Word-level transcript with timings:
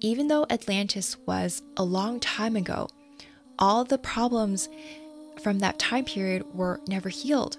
even 0.00 0.28
though 0.28 0.46
Atlantis 0.50 1.16
was 1.26 1.62
a 1.76 1.84
long 1.84 2.20
time 2.20 2.56
ago, 2.56 2.88
all 3.58 3.84
the 3.84 3.98
problems 3.98 4.68
from 5.42 5.58
that 5.60 5.78
time 5.78 6.04
period 6.04 6.44
were 6.54 6.80
never 6.88 7.08
healed. 7.08 7.58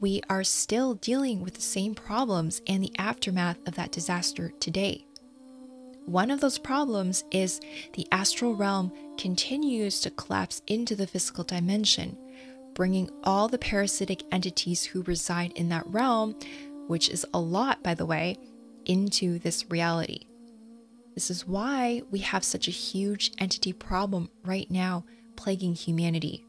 We 0.00 0.20
are 0.28 0.44
still 0.44 0.94
dealing 0.94 1.42
with 1.42 1.54
the 1.54 1.62
same 1.62 1.94
problems 1.94 2.60
and 2.66 2.82
the 2.82 2.92
aftermath 2.98 3.58
of 3.66 3.76
that 3.76 3.92
disaster 3.92 4.52
today. 4.58 5.06
One 6.06 6.32
of 6.32 6.40
those 6.40 6.58
problems 6.58 7.22
is 7.30 7.60
the 7.92 8.08
astral 8.10 8.56
realm 8.56 8.92
continues 9.16 10.00
to 10.00 10.10
collapse 10.10 10.60
into 10.66 10.96
the 10.96 11.06
physical 11.06 11.44
dimension, 11.44 12.18
bringing 12.74 13.08
all 13.22 13.46
the 13.46 13.58
parasitic 13.58 14.24
entities 14.32 14.82
who 14.82 15.02
reside 15.02 15.52
in 15.52 15.68
that 15.68 15.86
realm, 15.86 16.34
which 16.88 17.08
is 17.08 17.24
a 17.32 17.38
lot, 17.38 17.84
by 17.84 17.94
the 17.94 18.06
way, 18.06 18.36
into 18.84 19.38
this 19.38 19.70
reality. 19.70 20.26
This 21.14 21.30
is 21.30 21.46
why 21.46 22.00
we 22.10 22.20
have 22.20 22.42
such 22.42 22.68
a 22.68 22.70
huge 22.70 23.32
entity 23.36 23.74
problem 23.74 24.30
right 24.46 24.70
now 24.70 25.04
plaguing 25.36 25.74
humanity. 25.74 26.46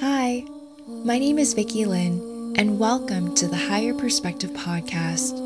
Hi, 0.00 0.42
my 1.04 1.20
name 1.20 1.38
is 1.38 1.54
VickiLynn, 1.54 2.58
and 2.58 2.80
welcome 2.80 3.32
to 3.36 3.46
the 3.46 3.56
Higher 3.56 3.94
Perspective 3.94 4.50
Podcast, 4.50 5.38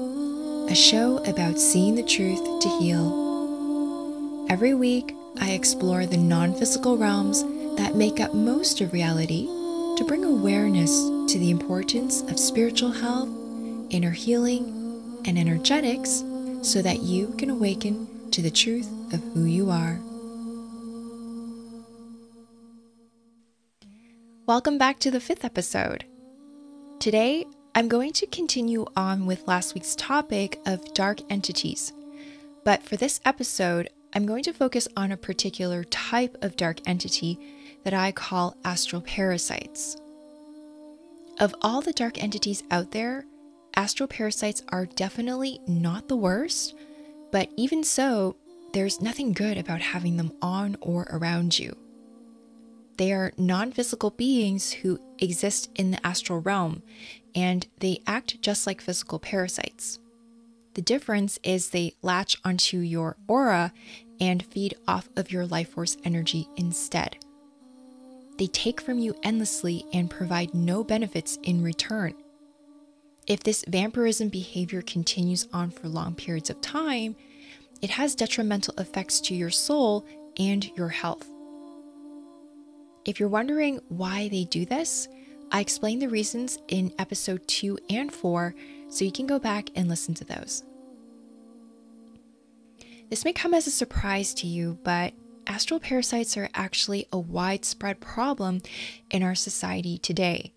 a 0.71 0.75
show 0.75 1.19
about 1.25 1.61
seeing 1.61 1.95
the 1.95 2.03
truth 2.03 2.43
to 2.63 2.69
heal. 2.79 4.47
Every 4.49 4.73
week, 4.73 5.15
I 5.39 5.51
explore 5.51 6.07
the 6.07 6.17
non 6.17 6.55
physical 6.55 6.97
realms 6.97 7.45
that 7.77 7.95
make 7.95 8.21
up 8.21 8.35
most 8.35 8.81
of 8.81 8.93
reality 8.93 9.47
to 9.97 10.05
bring 10.07 10.25
awareness 10.25 10.91
to 11.33 11.39
the 11.39 11.51
importance 11.51 12.23
of 12.23 12.39
spiritual 12.39 12.91
health, 12.91 13.29
inner 13.91 14.11
healing, 14.11 15.21
and 15.27 15.39
energetics 15.39 16.25
so 16.63 16.83
that 16.83 17.01
you 17.03 17.35
can 17.39 17.51
awaken 17.51 18.31
to 18.31 18.43
the 18.43 18.51
truth 18.51 18.89
of 19.13 19.23
who 19.33 19.45
you 19.45 19.71
are. 19.71 20.01
Welcome 24.47 24.79
back 24.79 24.99
to 25.01 25.11
the 25.11 25.21
fifth 25.21 25.45
episode. 25.45 26.05
Today, 27.01 27.45
I'm 27.75 27.89
going 27.89 28.13
to 28.15 28.27
continue 28.27 28.87
on 28.97 29.27
with 29.27 29.47
last 29.47 29.75
week's 29.75 29.95
topic 29.97 30.61
of 30.65 30.95
dark 30.95 31.21
entities. 31.31 31.93
But 32.65 32.83
for 32.83 32.97
this 32.97 33.21
episode, 33.25 33.91
I'm 34.15 34.25
going 34.25 34.43
to 34.45 34.53
focus 34.53 34.89
on 34.97 35.13
a 35.13 35.17
particular 35.17 35.85
type 35.85 36.37
of 36.43 36.57
dark 36.57 36.81
entity 36.87 37.39
that 37.87 37.95
I 37.95 38.11
call 38.11 38.57
astral 38.65 39.01
parasites. 39.01 39.97
Of 41.39 41.55
all 41.63 41.81
the 41.81 41.93
dark 41.93 42.21
entities 42.21 42.65
out 42.69 42.91
there, 42.91 43.25
astral 43.77 44.09
parasites 44.09 44.65
are 44.71 44.87
definitely 44.87 45.61
not 45.69 46.09
the 46.09 46.17
worst, 46.17 46.75
but 47.31 47.49
even 47.57 47.85
so, 47.85 48.35
there's 48.73 49.01
nothing 49.01 49.33
good 49.33 49.57
about 49.57 49.81
having 49.81 50.17
them 50.17 50.33
on 50.43 50.77
or 50.81 51.07
around 51.11 51.61
you. 51.61 51.77
They 52.97 53.13
are 53.13 53.33
non 53.39 53.71
physical 53.71 54.11
beings 54.11 54.73
who 54.73 54.99
exist 55.21 55.71
in 55.77 55.93
the 55.93 56.05
astral 56.05 56.41
realm, 56.41 56.83
and 57.37 57.69
they 57.79 58.03
act 58.05 58.43
just 58.43 58.67
like 58.67 58.81
physical 58.81 59.21
parasites. 59.21 60.01
The 60.75 60.83
difference 60.83 61.39
is 61.45 61.71
they 61.71 61.95
latch 62.03 62.37
onto 62.45 62.79
your 62.79 63.17
aura 63.29 63.73
and 64.21 64.45
feed 64.45 64.75
off 64.89 65.09
of 65.15 65.31
your 65.31 65.47
life 65.47 65.71
force 65.71 65.97
energy 66.03 66.49
instead. 66.57 67.19
They 68.39 68.47
take 68.49 68.81
from 68.81 68.99
you 68.99 69.15
endlessly 69.23 69.87
and 69.93 70.11
provide 70.11 70.55
no 70.55 70.85
benefits 70.85 71.39
in 71.43 71.63
return. 71.63 72.15
If 73.27 73.43
this 73.43 73.65
vampirism 73.67 74.29
behavior 74.29 74.83
continues 74.83 75.49
on 75.53 75.71
for 75.71 75.89
long 75.89 76.15
periods 76.15 76.51
of 76.51 76.61
time, 76.61 77.17
it 77.83 77.91
has 77.91 78.15
detrimental 78.15 78.75
effects 78.79 79.21
to 79.23 79.35
your 79.35 79.51
soul 79.51 80.07
and 80.39 80.65
your 80.77 80.89
health. 80.89 81.29
If 83.05 83.19
you're 83.19 83.29
wondering 83.29 83.81
why 83.89 84.29
they 84.29 84.45
do 84.45 84.65
this, 84.65 85.09
I 85.51 85.61
explain 85.61 85.99
the 86.01 86.09
reasons 86.09 86.59
in 86.69 86.93
episode 86.99 87.47
2 87.47 87.79
and 87.91 88.13
4, 88.13 88.55
so 88.89 89.05
you 89.05 89.13
can 89.13 89.27
go 89.27 89.39
back 89.39 89.71
and 89.75 89.89
listen 89.89 90.15
to 90.15 90.25
those. 90.25 90.65
This 93.11 93.25
may 93.25 93.33
come 93.33 93.55
as 93.55 93.67
a 93.67 93.71
surprise 93.71 94.35
to 94.35 94.47
you, 94.47 94.79
but 94.83 95.13
astral 95.47 95.81
parasites 95.81 96.37
are 96.37 96.49
actually 96.55 97.07
a 97.13 97.19
widespread 97.19 98.01
problem 98.01 98.61
in 99.11 99.23
our 99.23 99.35
society 99.35 99.99
today. 99.99 100.53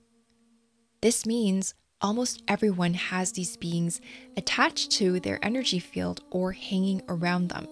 This 1.02 1.26
means 1.26 1.74
almost 2.02 2.44
everyone 2.48 2.94
has 2.94 3.32
these 3.32 3.58
beings 3.58 4.02
attached 4.38 4.92
to 4.92 5.20
their 5.20 5.40
energy 5.44 5.80
field 5.80 6.22
or 6.30 6.52
hanging 6.52 7.02
around 7.08 7.50
them. 7.50 7.68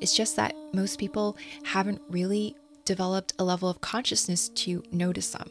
It's 0.00 0.16
just 0.16 0.36
that 0.36 0.54
most 0.72 0.98
people 0.98 1.36
haven't 1.64 2.02
really 2.08 2.56
developed 2.84 3.32
a 3.38 3.44
level 3.44 3.68
of 3.68 3.80
consciousness 3.80 4.48
to 4.50 4.82
notice 4.92 5.30
them. 5.30 5.50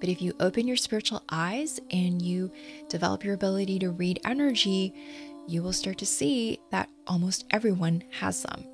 But 0.00 0.08
if 0.08 0.20
you 0.20 0.34
open 0.40 0.66
your 0.66 0.76
spiritual 0.76 1.22
eyes 1.30 1.78
and 1.90 2.20
you 2.20 2.50
develop 2.88 3.24
your 3.24 3.34
ability 3.34 3.78
to 3.80 3.90
read 3.90 4.20
energy, 4.24 4.94
you 5.46 5.62
will 5.62 5.72
start 5.72 5.98
to 5.98 6.06
see 6.06 6.58
that 6.70 6.88
almost 7.06 7.44
everyone 7.50 8.02
has 8.10 8.42
them. 8.42 8.64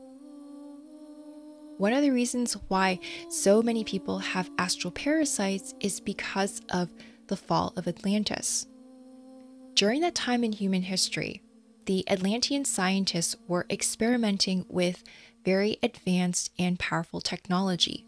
One 1.78 1.92
of 1.92 2.02
the 2.02 2.10
reasons 2.10 2.54
why 2.66 2.98
so 3.28 3.62
many 3.62 3.84
people 3.84 4.18
have 4.18 4.50
astral 4.58 4.90
parasites 4.90 5.74
is 5.78 6.00
because 6.00 6.60
of 6.70 6.90
the 7.28 7.36
fall 7.36 7.72
of 7.76 7.86
Atlantis. 7.86 8.66
During 9.74 10.00
that 10.00 10.16
time 10.16 10.42
in 10.42 10.50
human 10.50 10.82
history, 10.82 11.40
the 11.86 12.04
Atlantean 12.10 12.64
scientists 12.64 13.36
were 13.46 13.64
experimenting 13.70 14.66
with 14.68 15.04
very 15.44 15.78
advanced 15.84 16.50
and 16.58 16.80
powerful 16.80 17.20
technology. 17.20 18.04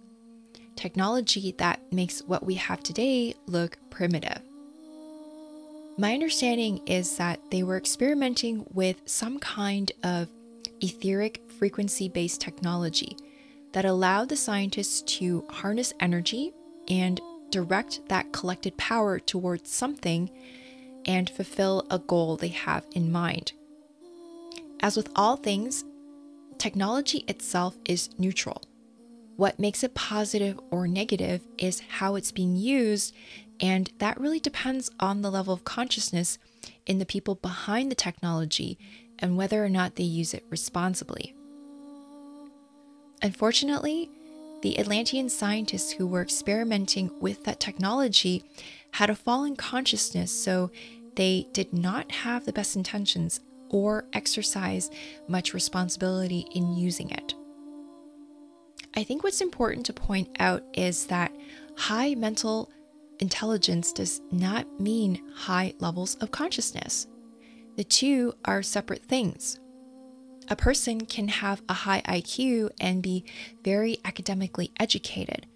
Technology 0.75 1.55
that 1.59 1.81
makes 1.93 2.23
what 2.23 2.45
we 2.45 2.55
have 2.57 2.83
today 2.83 3.35
look 3.47 3.79
primitive. 3.89 4.43
My 5.97 6.13
understanding 6.13 6.81
is 6.87 7.17
that 7.19 7.39
they 7.53 7.63
were 7.63 7.77
experimenting 7.77 8.67
with 8.73 8.97
some 9.05 9.39
kind 9.39 9.93
of 10.03 10.29
etheric 10.81 11.41
frequency 11.57 12.09
based 12.09 12.41
technology 12.41 13.17
that 13.73 13.85
allowed 13.85 14.29
the 14.29 14.37
scientists 14.37 15.03
to 15.19 15.45
harness 15.51 15.93
energy 16.01 16.53
and 16.89 17.21
direct 17.51 18.01
that 18.09 18.33
collected 18.33 18.77
power 18.77 19.19
towards 19.19 19.71
something 19.71 20.31
and 21.07 21.31
fulfill 21.31 21.87
a 21.91 21.99
goal 21.99 22.37
they 22.37 22.49
have 22.49 22.85
in 22.93 23.11
mind. 23.11 23.53
As 24.81 24.97
with 24.97 25.11
all 25.15 25.37
things, 25.37 25.85
technology 26.59 27.25
itself 27.29 27.77
is 27.85 28.11
neutral. 28.19 28.63
What 29.37 29.59
makes 29.59 29.83
it 29.83 29.95
positive 29.95 30.61
or 30.71 30.87
negative 30.87 31.43
is 31.57 31.81
how 31.81 32.15
it's 32.15 32.33
being 32.33 32.57
used, 32.57 33.15
and 33.61 33.91
that 33.99 34.21
really 34.21 34.41
depends 34.41 34.91
on 35.01 35.23
the 35.23 35.31
level 35.31 35.55
of 35.55 35.65
consciousness 35.65 36.39
in 36.87 36.99
the 36.99 37.07
people 37.07 37.37
behind 37.37 37.91
the 37.91 37.95
technology 37.95 38.79
and 39.19 39.37
whether 39.37 39.65
or 39.65 39.69
not 39.69 39.97
they 39.97 40.05
use 40.05 40.35
it 40.35 40.45
responsibly. 40.51 41.35
Unfortunately, 43.23 44.11
the 44.63 44.79
Atlantean 44.79 45.29
scientists 45.29 45.93
who 45.93 46.07
were 46.07 46.23
experimenting 46.23 47.11
with 47.21 47.45
that 47.45 47.61
technology 47.61 48.45
had 48.93 49.11
a 49.11 49.15
fallen 49.15 49.57
consciousness, 49.57 50.33
so 50.33 50.71
they 51.17 51.47
did 51.53 51.73
not 51.73 52.11
have 52.11 52.45
the 52.45 52.53
best 52.53 52.77
intentions 52.77 53.41
or 53.69 54.05
exercise 54.13 54.91
much 55.29 55.55
responsibility 55.55 56.47
in 56.55 56.75
using 56.75 57.11
it. 57.11 57.35
I 58.97 59.05
think 59.05 59.23
what's 59.23 59.41
important 59.41 59.87
to 59.87 59.93
point 59.93 60.29
out 60.41 60.65
is 60.75 61.07
that 61.07 61.33
high 61.77 62.15
mental 62.15 62.71
intelligence 63.21 63.93
does 63.93 64.21
not 64.33 64.81
mean 64.81 65.23
high 65.35 65.75
levels 65.79 66.17
of 66.17 66.31
consciousness. 66.33 67.07
The 67.77 67.85
two 67.85 68.35
are 68.45 68.63
separate 68.63 69.05
things 69.05 69.60
a 70.51 70.57
person 70.57 71.07
can 71.07 71.29
have 71.29 71.63
a 71.69 71.73
high 71.73 72.03
IQ 72.03 72.71
and 72.81 73.03
be 73.03 73.25
very 73.63 73.99
academically 74.05 74.73
educated, 74.81 75.47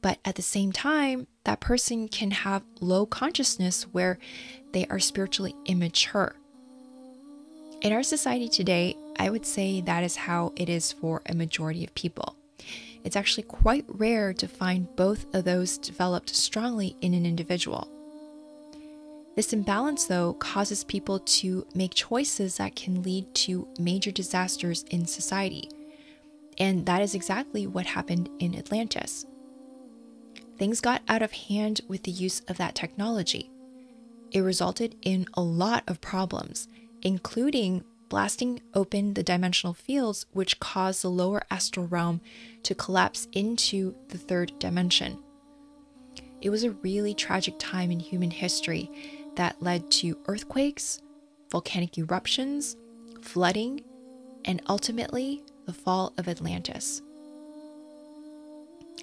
but 0.00 0.18
at 0.24 0.36
the 0.36 0.42
same 0.42 0.70
time, 0.70 1.26
that 1.44 1.58
person 1.58 2.06
can 2.06 2.30
have 2.30 2.62
low 2.80 3.06
consciousness 3.06 3.82
where 3.90 4.18
they 4.72 4.86
are 4.86 5.00
spiritually 5.00 5.54
immature. 5.66 6.36
In 7.82 7.92
our 7.92 8.04
society 8.04 8.48
today, 8.48 8.96
I 9.18 9.30
would 9.30 9.44
say 9.44 9.80
that 9.80 10.04
is 10.04 10.14
how 10.14 10.52
it 10.54 10.68
is 10.68 10.92
for 10.92 11.22
a 11.26 11.34
majority 11.34 11.84
of 11.84 11.94
people. 11.94 12.36
It's 13.02 13.16
actually 13.16 13.44
quite 13.44 13.84
rare 13.88 14.32
to 14.34 14.48
find 14.48 14.94
both 14.96 15.26
of 15.34 15.44
those 15.44 15.76
developed 15.76 16.34
strongly 16.34 16.96
in 17.00 17.14
an 17.14 17.26
individual. 17.26 17.88
This 19.36 19.52
imbalance, 19.52 20.06
though, 20.06 20.32
causes 20.32 20.82
people 20.82 21.18
to 21.20 21.66
make 21.74 21.94
choices 21.94 22.56
that 22.56 22.74
can 22.74 23.02
lead 23.02 23.32
to 23.34 23.68
major 23.78 24.10
disasters 24.10 24.82
in 24.90 25.06
society. 25.06 25.70
And 26.58 26.86
that 26.86 27.02
is 27.02 27.14
exactly 27.14 27.66
what 27.66 27.84
happened 27.84 28.30
in 28.38 28.56
Atlantis. 28.56 29.26
things 30.58 30.80
got 30.80 31.02
out 31.08 31.22
of 31.22 31.32
hand 31.32 31.80
with 31.88 32.02
the 32.04 32.10
use 32.10 32.40
of 32.48 32.56
that 32.58 32.74
technology. 32.74 33.50
It 34.32 34.40
resulted 34.40 34.96
in 35.02 35.26
a 35.34 35.42
lot 35.42 35.84
of 35.86 36.00
problems, 36.00 36.68
including 37.02 37.84
blasting 38.08 38.60
open 38.74 39.14
the 39.14 39.22
dimensional 39.22 39.74
fields, 39.74 40.26
which 40.32 40.60
caused 40.60 41.02
the 41.02 41.10
lower 41.10 41.42
astral 41.50 41.86
realm 41.86 42.20
to 42.62 42.74
collapse 42.74 43.28
into 43.32 43.94
the 44.08 44.18
third 44.18 44.52
dimension. 44.58 45.18
It 46.40 46.50
was 46.50 46.64
a 46.64 46.70
really 46.70 47.14
tragic 47.14 47.54
time 47.58 47.90
in 47.90 48.00
human 48.00 48.30
history 48.30 48.90
that 49.36 49.62
led 49.62 49.90
to 49.92 50.18
earthquakes, 50.26 51.00
volcanic 51.50 51.96
eruptions, 51.96 52.76
flooding, 53.22 53.82
and 54.44 54.62
ultimately 54.68 55.42
the 55.66 55.72
fall 55.72 56.12
of 56.18 56.28
Atlantis. 56.28 57.02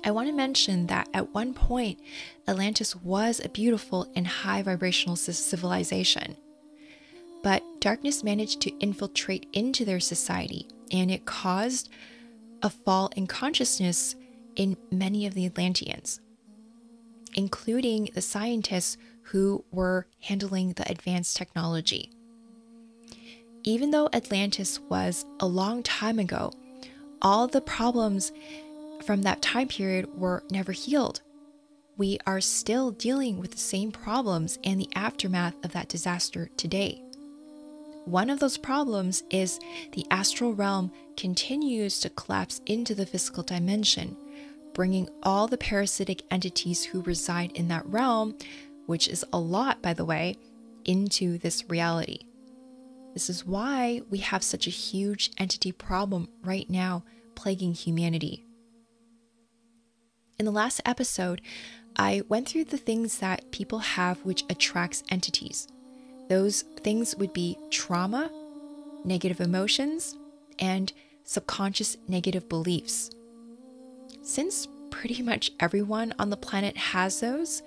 I 0.06 0.12
want 0.12 0.27
to 0.27 0.35
mention 0.35 0.88
that 0.88 1.07
at 1.13 1.33
one 1.33 1.53
point, 1.53 2.00
Atlantis 2.47 2.95
was 2.95 3.39
a 3.39 3.50
beautiful 3.50 4.12
and 4.15 4.27
high 4.27 4.62
vibrational 4.62 5.15
civilization. 5.15 6.36
But 7.41 7.63
darkness 7.79 8.24
managed 8.24 8.62
to 8.62 8.77
infiltrate 8.79 9.47
into 9.53 9.86
their 9.86 10.00
society, 10.00 10.68
and 10.91 11.12
it 11.12 11.25
caused 11.25 11.89
a 12.62 12.69
fall 12.69 13.12
in 13.15 13.27
consciousness 13.27 14.15
in 14.56 14.77
many 14.91 15.25
of 15.25 15.33
the 15.33 15.45
Atlanteans, 15.45 16.21
including 17.33 18.09
the 18.13 18.21
scientists 18.21 18.97
who 19.23 19.63
were 19.71 20.07
handling 20.21 20.73
the 20.73 20.89
advanced 20.89 21.37
technology. 21.37 22.11
Even 23.63 23.91
though 23.91 24.09
Atlantis 24.13 24.79
was 24.89 25.25
a 25.39 25.45
long 25.45 25.81
time 25.83 26.19
ago, 26.19 26.51
all 27.21 27.47
the 27.47 27.61
problems 27.61 28.31
from 29.05 29.21
that 29.21 29.41
time 29.41 29.67
period 29.67 30.17
were 30.17 30.43
never 30.51 30.71
healed. 30.71 31.21
We 31.95 32.17
are 32.25 32.41
still 32.41 32.91
dealing 32.91 33.39
with 33.39 33.51
the 33.51 33.57
same 33.57 33.91
problems 33.91 34.59
and 34.63 34.79
the 34.79 34.89
aftermath 34.95 35.55
of 35.63 35.71
that 35.73 35.89
disaster 35.89 36.49
today. 36.57 37.01
One 38.05 38.29
of 38.29 38.39
those 38.39 38.57
problems 38.57 39.23
is 39.29 39.59
the 39.93 40.05
astral 40.11 40.53
realm 40.53 40.91
continues 41.15 41.99
to 42.01 42.09
collapse 42.09 42.59
into 42.65 42.93
the 42.93 43.05
physical 43.05 43.43
dimension, 43.43 44.17
bringing 44.73 45.07
all 45.21 45.47
the 45.47 45.57
parasitic 45.57 46.23
entities 46.29 46.83
who 46.83 47.01
reside 47.03 47.53
in 47.53 47.69
that 47.69 47.85
realm, 47.85 48.35
which 48.93 49.07
is 49.07 49.25
a 49.33 49.39
lot, 49.39 49.81
by 49.81 49.91
the 49.91 50.05
way, 50.05 50.37
into 50.85 51.39
this 51.39 51.67
reality. 51.67 52.19
This 53.15 53.27
is 53.27 53.43
why 53.43 54.01
we 54.11 54.19
have 54.19 54.43
such 54.43 54.67
a 54.67 54.69
huge 54.69 55.31
entity 55.39 55.71
problem 55.71 56.29
right 56.43 56.69
now 56.69 57.03
plaguing 57.33 57.73
humanity. 57.73 58.45
In 60.37 60.45
the 60.45 60.51
last 60.51 60.79
episode, 60.85 61.41
I 61.95 62.21
went 62.29 62.47
through 62.47 62.65
the 62.65 62.77
things 62.77 63.17
that 63.17 63.49
people 63.49 63.79
have 63.79 64.23
which 64.23 64.43
attracts 64.47 65.01
entities. 65.09 65.67
Those 66.29 66.61
things 66.83 67.15
would 67.15 67.33
be 67.33 67.57
trauma, 67.71 68.29
negative 69.03 69.41
emotions, 69.41 70.15
and 70.59 70.93
subconscious 71.23 71.97
negative 72.07 72.47
beliefs. 72.47 73.09
Since 74.21 74.67
pretty 74.91 75.23
much 75.23 75.49
everyone 75.59 76.13
on 76.19 76.29
the 76.29 76.37
planet 76.37 76.77
has 76.77 77.21
those, 77.21 77.63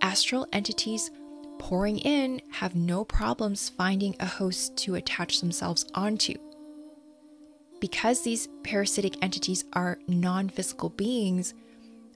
astral 0.00 0.46
entities 0.52 1.10
pouring 1.58 1.98
in 1.98 2.40
have 2.50 2.74
no 2.74 3.04
problems 3.04 3.68
finding 3.68 4.14
a 4.20 4.26
host 4.26 4.76
to 4.76 4.94
attach 4.94 5.40
themselves 5.40 5.84
onto. 5.94 6.34
Because 7.80 8.22
these 8.22 8.48
parasitic 8.62 9.22
entities 9.22 9.64
are 9.72 9.98
non 10.08 10.48
physical 10.48 10.88
beings, 10.88 11.54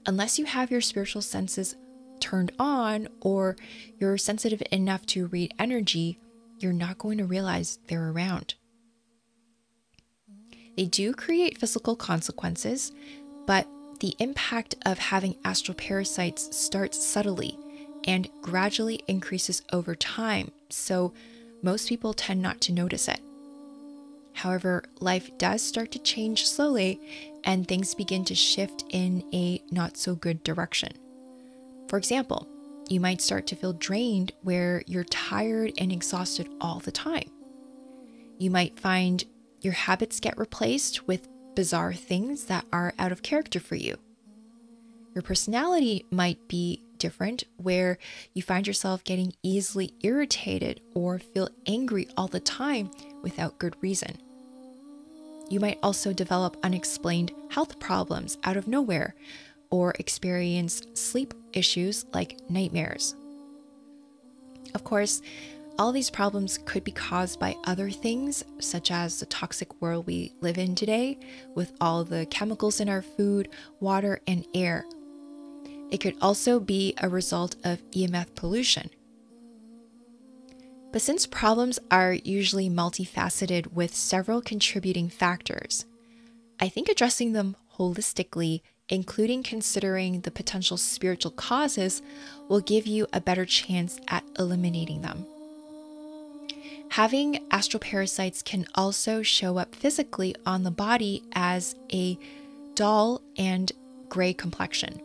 unless 0.05 0.39
you 0.39 0.45
have 0.45 0.71
your 0.71 0.81
spiritual 0.81 1.21
senses 1.21 1.75
turned 2.19 2.51
on 2.59 3.07
or 3.19 3.55
you're 3.99 4.17
sensitive 4.17 4.61
enough 4.71 5.05
to 5.07 5.27
read 5.27 5.53
energy, 5.59 6.19
you're 6.59 6.73
not 6.73 6.97
going 6.97 7.17
to 7.17 7.25
realize 7.25 7.79
they're 7.87 8.09
around. 8.09 8.55
They 10.77 10.85
do 10.85 11.13
create 11.13 11.57
physical 11.57 11.95
consequences, 11.95 12.91
but 13.45 13.67
the 13.99 14.15
impact 14.19 14.75
of 14.85 14.97
having 14.97 15.35
astral 15.43 15.75
parasites 15.75 16.55
starts 16.55 17.05
subtly 17.05 17.57
and 18.05 18.29
gradually 18.41 19.01
increases 19.07 19.61
over 19.71 19.95
time, 19.95 20.51
so 20.69 21.13
most 21.61 21.87
people 21.89 22.13
tend 22.13 22.41
not 22.41 22.61
to 22.61 22.71
notice 22.71 23.07
it. 23.07 23.19
However, 24.33 24.83
life 24.99 25.37
does 25.37 25.61
start 25.61 25.91
to 25.91 25.99
change 25.99 26.47
slowly 26.47 26.99
and 27.43 27.67
things 27.67 27.93
begin 27.93 28.25
to 28.25 28.35
shift 28.35 28.85
in 28.89 29.23
a 29.33 29.61
not 29.71 29.97
so 29.97 30.15
good 30.15 30.43
direction. 30.43 30.93
For 31.87 31.97
example, 31.97 32.47
you 32.89 32.99
might 32.99 33.21
start 33.21 33.47
to 33.47 33.55
feel 33.55 33.73
drained 33.73 34.31
where 34.41 34.83
you're 34.87 35.03
tired 35.05 35.73
and 35.77 35.91
exhausted 35.91 36.49
all 36.59 36.79
the 36.79 36.91
time. 36.91 37.29
You 38.37 38.49
might 38.49 38.79
find 38.79 39.23
your 39.61 39.73
habits 39.73 40.19
get 40.19 40.37
replaced 40.37 41.07
with 41.07 41.27
bizarre 41.55 41.93
things 41.93 42.45
that 42.45 42.65
are 42.73 42.93
out 42.97 43.11
of 43.11 43.21
character 43.21 43.59
for 43.59 43.75
you. 43.75 43.97
Your 45.13 45.21
personality 45.21 46.05
might 46.09 46.47
be 46.47 46.81
different, 47.01 47.43
where 47.57 47.97
you 48.33 48.41
find 48.41 48.65
yourself 48.65 49.03
getting 49.03 49.33
easily 49.43 49.93
irritated 50.01 50.79
or 50.93 51.19
feel 51.19 51.49
angry 51.65 52.07
all 52.15 52.27
the 52.27 52.39
time 52.39 52.89
without 53.23 53.59
good 53.59 53.75
reason. 53.81 54.17
You 55.49 55.59
might 55.59 55.79
also 55.83 56.13
develop 56.13 56.55
unexplained 56.63 57.33
health 57.49 57.79
problems 57.79 58.37
out 58.45 58.55
of 58.55 58.69
nowhere 58.69 59.15
or 59.69 59.93
experience 59.99 60.83
sleep 60.93 61.33
issues 61.51 62.05
like 62.13 62.39
nightmares. 62.49 63.15
Of 64.73 64.83
course, 64.85 65.21
all 65.79 65.91
these 65.91 66.09
problems 66.09 66.59
could 66.65 66.83
be 66.83 66.91
caused 66.91 67.39
by 67.39 67.55
other 67.65 67.89
things, 67.89 68.43
such 68.59 68.91
as 68.91 69.19
the 69.19 69.25
toxic 69.25 69.81
world 69.81 70.05
we 70.05 70.31
live 70.39 70.57
in 70.57 70.75
today, 70.75 71.17
with 71.55 71.73
all 71.81 72.03
the 72.03 72.27
chemicals 72.27 72.79
in 72.79 72.87
our 72.87 73.01
food, 73.01 73.49
water, 73.79 74.21
and 74.27 74.45
air. 74.53 74.85
It 75.91 75.99
could 75.99 76.15
also 76.21 76.59
be 76.59 76.93
a 76.97 77.09
result 77.09 77.55
of 77.63 77.81
EMF 77.91 78.33
pollution, 78.35 78.89
but 80.91 81.01
since 81.01 81.25
problems 81.25 81.79
are 81.89 82.13
usually 82.13 82.69
multifaceted 82.69 83.73
with 83.73 83.95
several 83.95 84.41
contributing 84.41 85.09
factors, 85.09 85.85
I 86.59 86.69
think 86.69 86.89
addressing 86.89 87.33
them 87.33 87.55
holistically, 87.77 88.61
including 88.89 89.41
considering 89.41 90.21
the 90.21 90.31
potential 90.31 90.77
spiritual 90.77 91.31
causes, 91.31 92.01
will 92.49 92.59
give 92.59 92.85
you 92.85 93.07
a 93.13 93.21
better 93.21 93.45
chance 93.45 93.99
at 94.07 94.23
eliminating 94.37 95.01
them. 95.01 95.25
Having 96.89 97.47
astral 97.51 97.79
parasites 97.79 98.41
can 98.41 98.67
also 98.75 99.21
show 99.23 99.57
up 99.57 99.73
physically 99.75 100.35
on 100.45 100.63
the 100.63 100.71
body 100.71 101.23
as 101.33 101.75
a 101.93 102.17
dull 102.75 103.21
and 103.37 103.71
gray 104.09 104.33
complexion. 104.33 105.01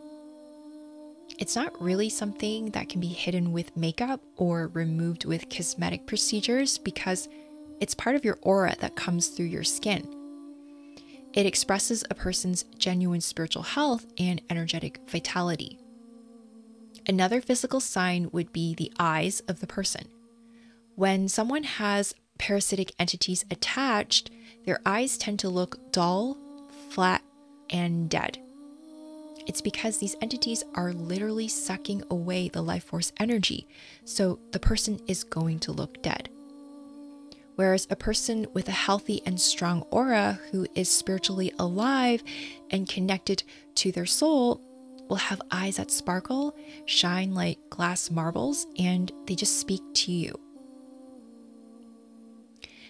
It's 1.37 1.55
not 1.55 1.79
really 1.79 2.09
something 2.09 2.71
that 2.71 2.89
can 2.89 2.99
be 2.99 3.07
hidden 3.07 3.51
with 3.51 3.77
makeup 3.77 4.21
or 4.37 4.67
removed 4.69 5.25
with 5.25 5.49
cosmetic 5.49 6.07
procedures 6.07 6.79
because 6.79 7.29
it's 7.79 7.93
part 7.93 8.15
of 8.15 8.25
your 8.25 8.39
aura 8.41 8.75
that 8.79 8.95
comes 8.95 9.27
through 9.27 9.45
your 9.45 9.63
skin. 9.63 10.07
It 11.33 11.45
expresses 11.45 12.03
a 12.09 12.15
person's 12.15 12.63
genuine 12.79 13.21
spiritual 13.21 13.61
health 13.61 14.07
and 14.17 14.41
energetic 14.49 14.99
vitality. 15.07 15.77
Another 17.07 17.39
physical 17.39 17.79
sign 17.79 18.29
would 18.31 18.51
be 18.51 18.73
the 18.73 18.91
eyes 18.97 19.41
of 19.41 19.59
the 19.59 19.67
person. 19.67 20.07
When 20.95 21.29
someone 21.29 21.63
has 21.63 22.15
parasitic 22.39 22.93
entities 22.97 23.45
attached, 23.51 24.31
their 24.65 24.81
eyes 24.85 25.17
tend 25.19 25.37
to 25.39 25.49
look 25.49 25.91
dull, 25.91 26.37
flat, 26.89 27.21
and 27.69 28.09
dead. 28.09 28.39
It's 29.47 29.61
because 29.61 29.97
these 29.97 30.17
entities 30.21 30.63
are 30.75 30.91
literally 30.91 31.47
sucking 31.47 32.03
away 32.11 32.49
the 32.49 32.61
life 32.61 32.83
force 32.83 33.13
energy, 33.17 33.65
so 34.03 34.39
the 34.51 34.59
person 34.59 34.99
is 35.07 35.23
going 35.23 35.59
to 35.59 35.71
look 35.71 36.01
dead. 36.03 36.29
Whereas 37.55 37.87
a 37.89 37.95
person 37.95 38.45
with 38.53 38.67
a 38.67 38.73
healthy 38.73 39.21
and 39.25 39.39
strong 39.39 39.81
aura 39.89 40.39
who 40.51 40.67
is 40.75 40.89
spiritually 40.89 41.53
alive 41.57 42.21
and 42.69 42.87
connected 42.87 43.41
to 43.75 43.91
their 43.91 44.05
soul 44.05 44.61
will 45.07 45.15
have 45.15 45.41
eyes 45.49 45.77
that 45.77 45.89
sparkle, 45.89 46.55
shine 46.85 47.33
like 47.33 47.57
glass 47.69 48.11
marbles, 48.11 48.67
and 48.77 49.11
they 49.25 49.35
just 49.35 49.59
speak 49.59 49.81
to 49.93 50.11
you. 50.11 50.37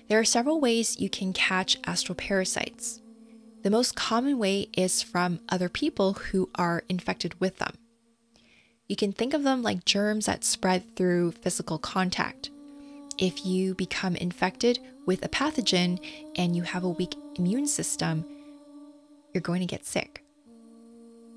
There 0.09 0.19
are 0.19 0.25
several 0.25 0.59
ways 0.59 0.99
you 0.99 1.09
can 1.09 1.33
catch 1.33 1.77
astral 1.85 2.15
parasites. 2.15 3.01
The 3.67 3.71
most 3.71 3.97
common 3.97 4.39
way 4.39 4.69
is 4.77 5.01
from 5.01 5.41
other 5.49 5.67
people 5.67 6.13
who 6.13 6.49
are 6.55 6.85
infected 6.87 7.37
with 7.41 7.57
them. 7.57 7.73
You 8.87 8.95
can 8.95 9.11
think 9.11 9.33
of 9.33 9.43
them 9.43 9.61
like 9.61 9.83
germs 9.83 10.27
that 10.27 10.45
spread 10.45 10.95
through 10.95 11.33
physical 11.33 11.77
contact. 11.77 12.49
If 13.17 13.45
you 13.45 13.75
become 13.75 14.15
infected 14.15 14.79
with 15.05 15.25
a 15.25 15.27
pathogen 15.27 15.99
and 16.37 16.55
you 16.55 16.63
have 16.63 16.85
a 16.85 16.89
weak 16.89 17.15
immune 17.35 17.67
system, 17.67 18.23
you're 19.33 19.41
going 19.41 19.59
to 19.59 19.65
get 19.65 19.85
sick. 19.85 20.23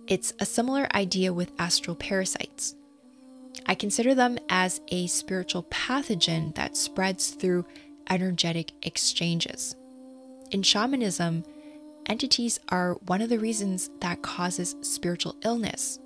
It's 0.06 0.32
a 0.38 0.46
similar 0.46 0.87
idea 0.94 1.32
with 1.32 1.50
astral 1.58 1.96
parasites. 1.96 2.76
I 3.66 3.75
consider 3.75 4.14
them 4.14 4.38
as 4.49 4.80
a 4.87 5.08
spiritual 5.08 5.64
pathogen 5.64 6.54
that 6.54 6.76
spreads 6.76 7.30
through 7.30 7.66
energetic 8.08 8.70
exchanges. 8.87 9.75
In 10.52 10.62
shamanism, 10.62 11.42
entities 12.07 12.59
are 12.69 12.95
one 13.07 13.23
of 13.23 13.28
the 13.28 13.38
reasons 13.38 13.90
that 14.00 14.23
causes 14.23 14.76
spiritual 14.83 15.37
illness. 15.45 15.99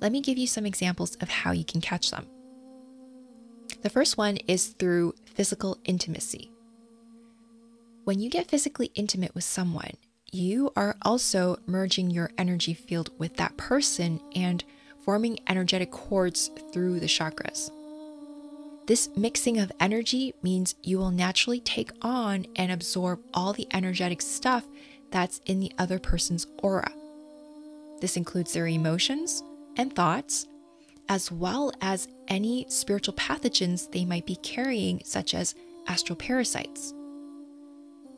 Let 0.00 0.12
me 0.12 0.20
give 0.20 0.38
you 0.38 0.46
some 0.46 0.66
examples 0.66 1.16
of 1.16 1.28
how 1.28 1.52
you 1.52 1.64
can 1.64 1.80
catch 1.80 2.10
them. 2.10 2.26
The 3.82 3.90
first 3.90 4.16
one 4.16 4.36
is 4.48 4.68
through 4.68 5.14
physical 5.24 5.78
intimacy. 5.84 6.50
When 8.04 8.20
you 8.20 8.30
get 8.30 8.48
physically 8.48 8.90
intimate 8.94 9.34
with 9.34 9.44
someone, 9.44 9.92
you 10.32 10.72
are 10.76 10.96
also 11.02 11.58
merging 11.66 12.10
your 12.10 12.30
energy 12.38 12.74
field 12.74 13.10
with 13.18 13.36
that 13.36 13.56
person 13.56 14.20
and 14.34 14.64
forming 15.04 15.38
energetic 15.46 15.90
cords 15.90 16.50
through 16.72 17.00
the 17.00 17.06
chakras. 17.06 17.70
This 18.86 19.08
mixing 19.16 19.58
of 19.58 19.72
energy 19.78 20.34
means 20.42 20.74
you 20.82 20.98
will 20.98 21.10
naturally 21.10 21.60
take 21.60 21.92
on 22.02 22.46
and 22.56 22.72
absorb 22.72 23.20
all 23.32 23.52
the 23.52 23.68
energetic 23.72 24.20
stuff 24.20 24.66
that's 25.10 25.40
in 25.46 25.60
the 25.60 25.72
other 25.78 25.98
person's 25.98 26.46
aura. 26.62 26.92
This 28.00 28.16
includes 28.16 28.52
their 28.52 28.66
emotions 28.66 29.42
and 29.76 29.94
thoughts, 29.94 30.46
as 31.08 31.30
well 31.30 31.72
as 31.80 32.08
any 32.28 32.66
spiritual 32.68 33.14
pathogens 33.14 33.90
they 33.90 34.04
might 34.04 34.26
be 34.26 34.36
carrying, 34.36 35.02
such 35.04 35.34
as 35.34 35.54
astral 35.86 36.16
parasites. 36.16 36.94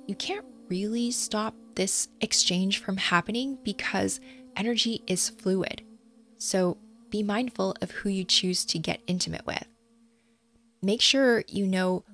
You 0.07 0.15
can't 0.15 0.45
really 0.69 1.11
stop 1.11 1.55
this 1.75 2.09
exchange 2.21 2.79
from 2.79 2.97
happening 2.97 3.59
because 3.65 4.21
energy 4.57 5.03
is 5.07 5.31
fluid. 5.31 5.83
So 6.39 6.77
be 7.11 7.23
mindful 7.23 7.77
of 7.81 7.91
who 7.91 8.09
you 8.09 8.25
choose 8.25 8.65
to 8.67 8.79
get 8.79 9.03
intimate 9.07 9.47
with. 9.47 9.67
Make 10.83 11.01
sure 11.01 11.45
you 11.49 11.67
know 11.67 12.05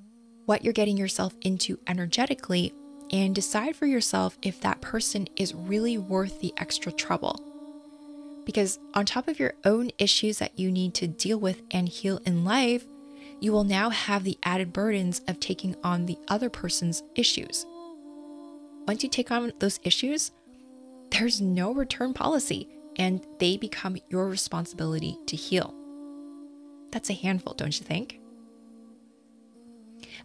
what 0.47 0.65
you're 0.65 0.73
getting 0.73 0.97
yourself 0.97 1.35
into 1.43 1.79
energetically 1.87 2.73
and 3.11 3.35
decide 3.35 3.77
for 3.77 3.87
yourself 3.87 4.39
if 4.43 4.61
that 4.61 4.81
person 4.81 5.29
is 5.37 5.55
really 5.55 5.99
worth 5.99 6.41
the 6.41 6.53
extra 6.57 6.93
trouble. 6.93 7.43
Because 8.45 8.79
on 8.95 9.07
top 9.07 9.29
of 9.29 9.39
your 9.39 9.55
own 9.65 9.91
issues 9.99 10.39
that 10.39 10.59
you 10.59 10.71
need 10.71 10.95
to 10.95 11.07
deal 11.07 11.39
with 11.39 11.63
and 11.71 11.89
heal 11.89 12.21
in 12.25 12.45
life, 12.45 12.85
you 13.41 13.53
will 13.53 13.65
now 13.65 13.91
have 13.91 14.25
the 14.25 14.39
added 14.43 14.73
burdens 14.73 15.21
of 15.29 15.39
taking 15.39 15.77
on 15.85 16.07
the 16.07 16.19
other 16.29 16.51
person's 16.51 17.03
issues. 17.15 17.67
Once 18.87 19.03
you 19.03 19.09
take 19.09 19.31
on 19.31 19.53
those 19.59 19.81
issues, 19.85 20.33
there's 21.11 21.41
no 21.41 21.73
return 21.73 22.15
policy 22.15 22.69
and 22.97 23.25
they 23.39 23.57
become 23.57 23.97
your 24.09 24.29
responsibility 24.29 25.17
to 25.27 25.37
heal. 25.37 25.75
That's 26.91 27.11
a 27.11 27.15
handful, 27.15 27.55
don't 27.55 27.79
you 27.79 27.85
think? 27.85 28.21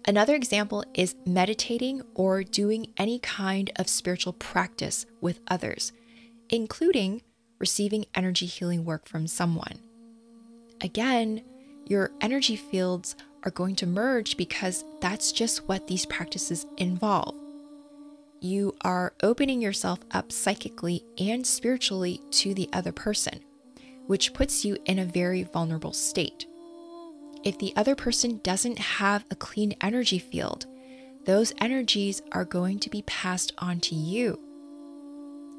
Another 0.06 0.36
example 0.36 0.84
is 0.94 1.16
meditating 1.26 2.02
or 2.14 2.44
doing 2.44 2.88
any 2.98 3.20
kind 3.20 3.72
of 3.78 3.88
spiritual 3.88 4.34
practice 4.34 5.06
with 5.22 5.40
others, 5.48 5.94
including 6.50 7.22
receiving 7.60 8.06
energy 8.14 8.46
healing 8.46 8.84
work 8.84 9.08
from 9.08 9.28
someone. 9.28 9.80
Again, 10.82 11.42
your 11.88 12.12
energy 12.20 12.58
fields 12.58 13.16
are 13.46 13.52
going 13.52 13.76
to 13.78 13.88
merge 13.88 14.36
because 14.36 14.84
that's 15.00 15.32
just 15.32 15.68
what 15.70 15.88
these 15.88 16.06
practices 16.06 16.66
involve. 16.78 17.36
You 18.42 18.76
are 18.82 19.14
opening 19.24 19.62
yourself 19.62 20.00
up 20.12 20.34
psychically 20.34 21.06
and 21.18 21.48
spiritually 21.48 22.20
to 22.32 22.54
the 22.54 22.70
other 22.74 22.92
person, 22.92 23.40
which 24.08 24.34
puts 24.34 24.66
you 24.66 24.78
in 24.86 25.00
a 25.00 25.06
very 25.06 25.44
vulnerable 25.44 25.94
state. 25.94 26.46
If 27.44 27.58
the 27.58 27.74
other 27.76 27.96
person 27.96 28.40
doesn't 28.42 28.80
have 28.80 29.26
a 29.30 29.36
clean 29.36 29.76
energy 29.82 30.20
field, 30.20 30.66
those 31.26 31.54
energies 31.60 32.22
are 32.32 32.46
going 32.46 32.80
to 32.80 32.90
be 32.90 33.02
passed 33.04 33.54
on 33.58 33.80
to 33.82 33.96
you. 33.96 34.40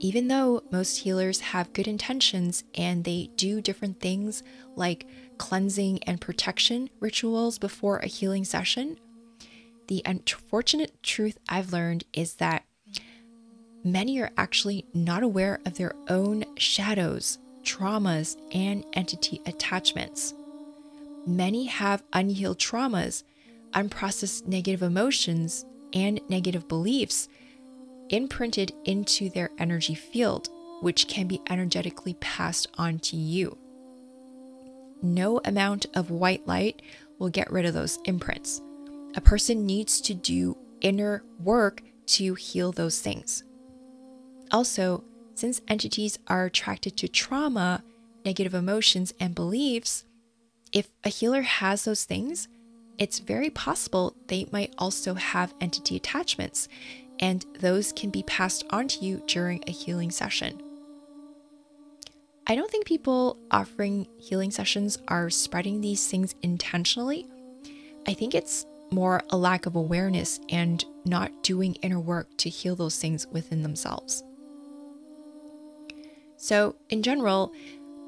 Even 0.00 0.28
though 0.28 0.62
most 0.70 0.98
healers 0.98 1.40
have 1.40 1.72
good 1.72 1.86
intentions 1.86 2.64
and 2.74 3.04
they 3.04 3.30
do 3.36 3.60
different 3.60 4.00
things 4.00 4.42
like 4.76 5.06
cleansing 5.38 6.02
and 6.04 6.20
protection 6.20 6.90
rituals 7.00 7.58
before 7.58 7.98
a 7.98 8.06
healing 8.06 8.44
session, 8.44 8.98
the 9.88 10.02
unfortunate 10.04 11.02
truth 11.02 11.38
I've 11.48 11.72
learned 11.72 12.04
is 12.12 12.36
that 12.36 12.64
many 13.84 14.20
are 14.20 14.30
actually 14.36 14.86
not 14.94 15.22
aware 15.22 15.60
of 15.66 15.76
their 15.76 15.94
own 16.08 16.44
shadows, 16.56 17.38
traumas, 17.62 18.36
and 18.52 18.84
entity 18.94 19.42
attachments. 19.46 20.34
Many 21.26 21.66
have 21.66 22.02
unhealed 22.12 22.58
traumas, 22.58 23.22
unprocessed 23.72 24.46
negative 24.46 24.82
emotions, 24.82 25.64
and 25.92 26.20
negative 26.28 26.68
beliefs 26.68 27.28
imprinted 28.10 28.72
into 28.84 29.30
their 29.30 29.50
energy 29.58 29.94
field, 29.94 30.48
which 30.82 31.08
can 31.08 31.26
be 31.26 31.40
energetically 31.48 32.14
passed 32.14 32.68
on 32.76 32.98
to 32.98 33.16
you. 33.16 33.56
No 35.02 35.40
amount 35.44 35.86
of 35.94 36.10
white 36.10 36.46
light 36.46 36.82
will 37.18 37.30
get 37.30 37.50
rid 37.50 37.64
of 37.64 37.74
those 37.74 37.98
imprints. 38.04 38.60
A 39.16 39.20
person 39.20 39.64
needs 39.64 40.00
to 40.02 40.14
do 40.14 40.56
inner 40.80 41.24
work 41.38 41.82
to 42.06 42.34
heal 42.34 42.72
those 42.72 43.00
things. 43.00 43.44
Also, 44.50 45.04
since 45.34 45.60
entities 45.68 46.18
are 46.28 46.44
attracted 46.44 46.96
to 46.98 47.08
trauma, 47.08 47.82
negative 48.24 48.54
emotions, 48.54 49.12
and 49.18 49.34
beliefs, 49.34 50.04
if 50.74 50.90
a 51.04 51.08
healer 51.08 51.42
has 51.42 51.84
those 51.84 52.04
things, 52.04 52.48
it's 52.98 53.20
very 53.20 53.48
possible 53.48 54.14
they 54.26 54.46
might 54.52 54.74
also 54.76 55.14
have 55.14 55.54
entity 55.60 55.96
attachments, 55.96 56.68
and 57.20 57.46
those 57.60 57.92
can 57.92 58.10
be 58.10 58.24
passed 58.24 58.64
on 58.70 58.88
to 58.88 59.04
you 59.04 59.22
during 59.26 59.62
a 59.66 59.70
healing 59.70 60.10
session. 60.10 60.60
I 62.46 62.54
don't 62.54 62.70
think 62.70 62.86
people 62.86 63.38
offering 63.50 64.06
healing 64.18 64.50
sessions 64.50 64.98
are 65.08 65.30
spreading 65.30 65.80
these 65.80 66.06
things 66.06 66.34
intentionally. 66.42 67.26
I 68.06 68.12
think 68.12 68.34
it's 68.34 68.66
more 68.90 69.22
a 69.30 69.36
lack 69.36 69.66
of 69.66 69.76
awareness 69.76 70.40
and 70.50 70.84
not 71.04 71.42
doing 71.42 71.74
inner 71.76 72.00
work 72.00 72.28
to 72.38 72.50
heal 72.50 72.76
those 72.76 72.98
things 72.98 73.26
within 73.28 73.62
themselves. 73.62 74.22
So, 76.36 76.76
in 76.90 77.02
general, 77.02 77.52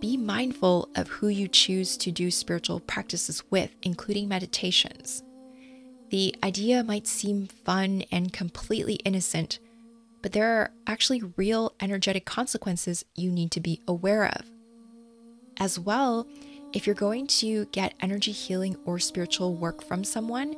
be 0.06 0.16
mindful 0.16 0.88
of 0.94 1.08
who 1.08 1.26
you 1.26 1.48
choose 1.48 1.96
to 1.96 2.12
do 2.12 2.30
spiritual 2.30 2.78
practices 2.78 3.42
with, 3.50 3.74
including 3.82 4.28
meditations. 4.28 5.24
The 6.10 6.32
idea 6.44 6.84
might 6.84 7.08
seem 7.08 7.48
fun 7.48 8.04
and 8.12 8.32
completely 8.32 8.94
innocent, 9.04 9.58
but 10.22 10.30
there 10.30 10.60
are 10.60 10.70
actually 10.86 11.22
real 11.36 11.74
energetic 11.80 12.24
consequences 12.24 13.04
you 13.16 13.32
need 13.32 13.50
to 13.50 13.60
be 13.60 13.80
aware 13.88 14.26
of. 14.26 14.48
As 15.56 15.76
well, 15.76 16.28
if 16.72 16.86
you're 16.86 16.94
going 16.94 17.26
to 17.38 17.64
get 17.72 17.94
energy 17.98 18.30
healing 18.30 18.76
or 18.84 19.00
spiritual 19.00 19.56
work 19.56 19.82
from 19.82 20.04
someone, 20.04 20.54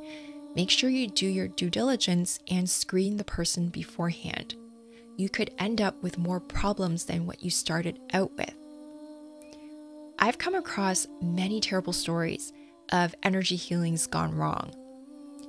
make 0.55 0.69
sure 0.69 0.91
you 0.91 1.07
do 1.07 1.25
your 1.25 1.47
due 1.47 1.71
diligence 1.71 2.37
and 2.51 2.69
screen 2.69 3.17
the 3.17 3.23
person 3.23 3.69
beforehand. 3.69 4.53
You 5.17 5.27
could 5.27 5.49
end 5.57 5.81
up 5.81 6.03
with 6.03 6.19
more 6.19 6.39
problems 6.39 7.05
than 7.05 7.25
what 7.25 7.41
you 7.41 7.49
started 7.49 7.99
out 8.13 8.31
with. 8.37 8.58
I've 10.21 10.37
come 10.37 10.53
across 10.53 11.07
many 11.21 11.61
terrible 11.61 11.93
stories 11.93 12.51
of 12.91 13.15
energy 13.23 13.55
healings 13.55 14.05
gone 14.05 14.35
wrong. 14.35 14.73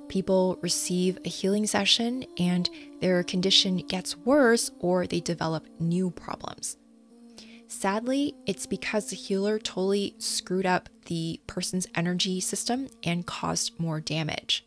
People 0.07 0.57
receive 0.61 1.19
a 1.25 1.29
healing 1.29 1.67
session 1.67 2.23
and 2.37 2.69
their 3.01 3.21
condition 3.23 3.77
gets 3.77 4.15
worse 4.15 4.71
or 4.79 5.05
they 5.05 5.19
develop 5.19 5.67
new 5.79 6.09
problems. 6.09 6.77
Sadly, 7.67 8.33
it's 8.45 8.65
because 8.65 9.09
the 9.09 9.15
healer 9.17 9.59
totally 9.59 10.15
screwed 10.19 10.65
up 10.65 10.87
the 11.07 11.41
person's 11.47 11.87
energy 11.95 12.39
system 12.39 12.87
and 13.03 13.25
caused 13.25 13.77
more 13.77 13.99
damage. 13.99 14.65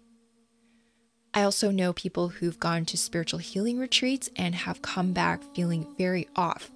I 1.32 1.42
also 1.42 1.70
know 1.70 1.94
people 1.94 2.28
who've 2.28 2.60
gone 2.60 2.84
to 2.86 2.98
spiritual 2.98 3.40
healing 3.40 3.78
retreats 3.78 4.28
and 4.36 4.54
have 4.54 4.82
come 4.82 5.12
back 5.12 5.42
feeling 5.54 5.86
very 5.96 6.28
off 6.36 6.70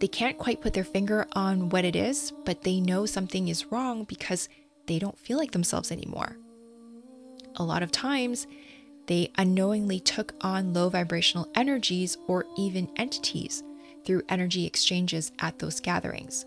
they 0.00 0.08
can't 0.08 0.38
quite 0.38 0.60
put 0.60 0.72
their 0.72 0.84
finger 0.84 1.26
on 1.32 1.68
what 1.68 1.84
it 1.84 1.94
is, 1.94 2.32
but 2.44 2.62
they 2.62 2.80
know 2.80 3.06
something 3.06 3.48
is 3.48 3.66
wrong 3.66 4.04
because 4.04 4.48
they 4.86 4.98
don't 4.98 5.18
feel 5.18 5.38
like 5.38 5.52
themselves 5.52 5.92
anymore. 5.92 6.36
A 7.56 7.62
lot 7.62 7.82
of 7.82 7.92
times, 7.92 8.46
they 9.06 9.30
unknowingly 9.36 10.00
took 10.00 10.34
on 10.40 10.72
low 10.72 10.88
vibrational 10.88 11.50
energies 11.54 12.16
or 12.26 12.46
even 12.56 12.88
entities 12.96 13.62
through 14.04 14.22
energy 14.28 14.66
exchanges 14.66 15.32
at 15.38 15.58
those 15.58 15.80
gatherings. 15.80 16.46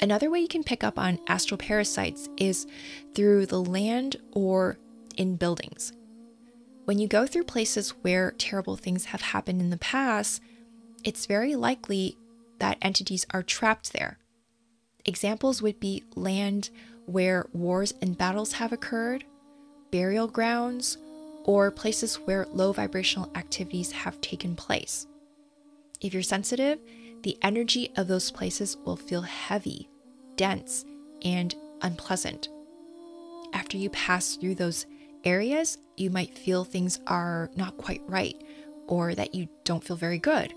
Another 0.00 0.30
way 0.30 0.40
you 0.40 0.48
can 0.48 0.64
pick 0.64 0.82
up 0.82 0.98
on 0.98 1.20
astral 1.26 1.58
parasites 1.58 2.28
is 2.36 2.66
through 3.14 3.46
the 3.46 3.62
land 3.62 4.16
or 4.32 4.78
in 5.16 5.36
buildings. 5.36 5.92
When 6.84 6.98
you 6.98 7.08
go 7.08 7.26
through 7.26 7.44
places 7.44 7.90
where 8.02 8.32
terrible 8.32 8.76
things 8.76 9.06
have 9.06 9.20
happened 9.20 9.60
in 9.60 9.70
the 9.70 9.78
past, 9.78 10.42
it's 11.06 11.26
very 11.26 11.54
likely 11.54 12.18
that 12.58 12.78
entities 12.82 13.24
are 13.30 13.42
trapped 13.42 13.92
there. 13.92 14.18
Examples 15.04 15.62
would 15.62 15.78
be 15.78 16.02
land 16.16 16.68
where 17.06 17.46
wars 17.52 17.94
and 18.02 18.18
battles 18.18 18.54
have 18.54 18.72
occurred, 18.72 19.24
burial 19.92 20.26
grounds, 20.26 20.98
or 21.44 21.70
places 21.70 22.16
where 22.16 22.44
low 22.52 22.72
vibrational 22.72 23.30
activities 23.36 23.92
have 23.92 24.20
taken 24.20 24.56
place. 24.56 25.06
If 26.00 26.12
you're 26.12 26.24
sensitive, 26.24 26.80
the 27.22 27.38
energy 27.40 27.92
of 27.96 28.08
those 28.08 28.32
places 28.32 28.76
will 28.84 28.96
feel 28.96 29.22
heavy, 29.22 29.88
dense, 30.34 30.84
and 31.22 31.54
unpleasant. 31.82 32.48
After 33.52 33.76
you 33.76 33.90
pass 33.90 34.34
through 34.34 34.56
those 34.56 34.86
areas, 35.22 35.78
you 35.96 36.10
might 36.10 36.36
feel 36.36 36.64
things 36.64 36.98
are 37.06 37.48
not 37.54 37.76
quite 37.76 38.02
right 38.08 38.36
or 38.88 39.14
that 39.14 39.36
you 39.36 39.48
don't 39.62 39.84
feel 39.84 39.96
very 39.96 40.18
good. 40.18 40.52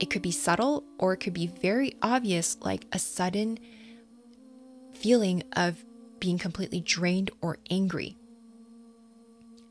It 0.00 0.10
could 0.10 0.22
be 0.22 0.32
subtle 0.32 0.84
or 0.98 1.12
it 1.12 1.18
could 1.18 1.32
be 1.32 1.46
very 1.46 1.96
obvious, 2.02 2.56
like 2.60 2.86
a 2.92 2.98
sudden 2.98 3.58
feeling 4.92 5.42
of 5.54 5.84
being 6.18 6.38
completely 6.38 6.80
drained 6.80 7.30
or 7.40 7.58
angry. 7.70 8.16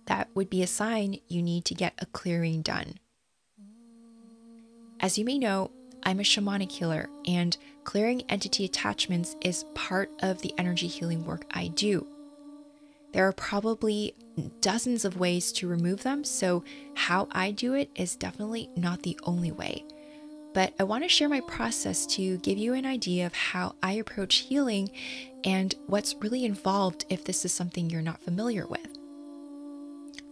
That 0.07 0.29
would 0.33 0.49
be 0.49 0.63
a 0.63 0.67
sign 0.67 1.19
you 1.27 1.41
need 1.41 1.65
to 1.65 1.73
get 1.73 1.93
a 1.99 2.05
clearing 2.05 2.61
done. 2.61 2.95
As 4.99 5.17
you 5.17 5.25
may 5.25 5.37
know, 5.37 5.71
I'm 6.03 6.19
a 6.19 6.23
shamanic 6.23 6.71
healer, 6.71 7.09
and 7.25 7.55
clearing 7.83 8.23
entity 8.29 8.65
attachments 8.65 9.35
is 9.41 9.65
part 9.75 10.11
of 10.19 10.41
the 10.41 10.53
energy 10.57 10.87
healing 10.87 11.25
work 11.25 11.45
I 11.51 11.67
do. 11.69 12.07
There 13.13 13.27
are 13.27 13.33
probably 13.33 14.15
dozens 14.61 15.05
of 15.05 15.17
ways 15.17 15.51
to 15.53 15.67
remove 15.67 16.03
them, 16.03 16.23
so 16.23 16.63
how 16.95 17.27
I 17.31 17.51
do 17.51 17.73
it 17.73 17.89
is 17.95 18.15
definitely 18.15 18.69
not 18.75 19.03
the 19.03 19.19
only 19.23 19.51
way. 19.51 19.85
But 20.53 20.73
I 20.79 20.83
want 20.83 21.03
to 21.03 21.09
share 21.09 21.29
my 21.29 21.39
process 21.41 22.05
to 22.07 22.37
give 22.39 22.57
you 22.57 22.73
an 22.73 22.85
idea 22.85 23.25
of 23.25 23.33
how 23.33 23.75
I 23.81 23.93
approach 23.93 24.37
healing 24.37 24.91
and 25.43 25.73
what's 25.87 26.15
really 26.15 26.43
involved 26.43 27.05
if 27.09 27.23
this 27.23 27.45
is 27.45 27.53
something 27.53 27.89
you're 27.89 28.01
not 28.01 28.21
familiar 28.21 28.67
with. 28.67 28.87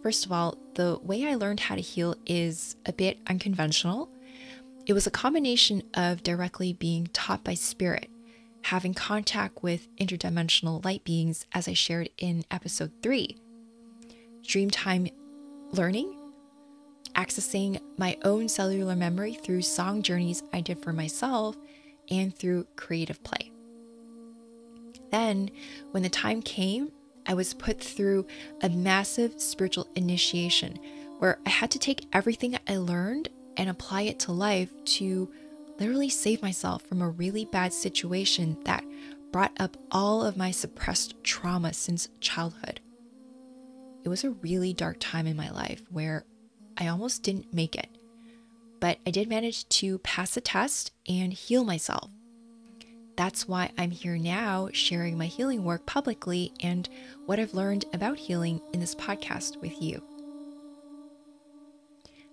First 0.02 0.26
of 0.26 0.32
all, 0.32 0.58
the 0.74 0.98
way 1.02 1.26
I 1.26 1.34
learned 1.34 1.60
how 1.60 1.74
to 1.74 1.80
heal 1.80 2.14
is 2.26 2.76
a 2.86 2.92
bit 2.92 3.18
unconventional. 3.26 4.10
It 4.86 4.92
was 4.92 5.06
a 5.06 5.10
combination 5.10 5.82
of 5.94 6.22
directly 6.22 6.72
being 6.72 7.08
taught 7.12 7.44
by 7.44 7.54
spirit, 7.54 8.08
having 8.62 8.94
contact 8.94 9.62
with 9.62 9.94
interdimensional 9.96 10.84
light 10.84 11.04
beings, 11.04 11.46
as 11.52 11.68
I 11.68 11.74
shared 11.74 12.10
in 12.18 12.44
episode 12.50 12.92
3, 13.02 13.36
Dreamtime 14.42 15.12
learning, 15.72 16.16
accessing 17.10 17.80
my 17.96 18.16
own 18.24 18.48
cellular 18.48 18.96
memory 18.96 19.34
through 19.34 19.62
song 19.62 20.02
journeys 20.02 20.42
I 20.52 20.60
did 20.60 20.82
for 20.82 20.92
myself, 20.92 21.56
and 22.10 22.34
through 22.34 22.66
creative 22.76 23.22
play. 23.22 23.52
Then, 25.10 25.50
when 25.92 26.02
the 26.02 26.08
time 26.08 26.42
came, 26.42 26.92
I 27.26 27.34
was 27.34 27.54
put 27.54 27.80
through 27.80 28.26
a 28.62 28.68
massive 28.68 29.40
spiritual 29.40 29.88
initiation 29.94 30.78
where 31.18 31.38
I 31.46 31.50
had 31.50 31.70
to 31.72 31.78
take 31.78 32.06
everything 32.12 32.58
I 32.68 32.78
learned 32.78 33.28
and 33.56 33.68
apply 33.68 34.02
it 34.02 34.18
to 34.20 34.32
life 34.32 34.70
to 34.84 35.30
literally 35.78 36.08
save 36.08 36.42
myself 36.42 36.82
from 36.82 37.02
a 37.02 37.08
really 37.08 37.44
bad 37.44 37.72
situation 37.72 38.56
that 38.64 38.84
brought 39.32 39.52
up 39.60 39.76
all 39.90 40.24
of 40.24 40.36
my 40.36 40.50
suppressed 40.50 41.14
trauma 41.22 41.72
since 41.72 42.08
childhood. 42.20 42.80
It 44.02 44.08
was 44.08 44.24
a 44.24 44.30
really 44.30 44.72
dark 44.72 44.96
time 44.98 45.26
in 45.26 45.36
my 45.36 45.50
life 45.50 45.82
where 45.90 46.24
I 46.80 46.88
almost 46.88 47.22
didn't 47.22 47.52
make 47.52 47.76
it, 47.76 47.90
but 48.80 48.98
I 49.06 49.10
did 49.10 49.28
manage 49.28 49.68
to 49.68 49.98
pass 49.98 50.34
the 50.34 50.40
test 50.40 50.92
and 51.06 51.32
heal 51.32 51.62
myself. 51.62 52.10
That's 53.16 53.46
why 53.46 53.70
I'm 53.76 53.90
here 53.90 54.16
now 54.16 54.70
sharing 54.72 55.18
my 55.18 55.26
healing 55.26 55.62
work 55.62 55.84
publicly 55.84 56.54
and 56.60 56.88
what 57.26 57.38
I've 57.38 57.52
learned 57.52 57.84
about 57.92 58.16
healing 58.16 58.62
in 58.72 58.80
this 58.80 58.94
podcast 58.94 59.60
with 59.60 59.80
you. 59.82 60.02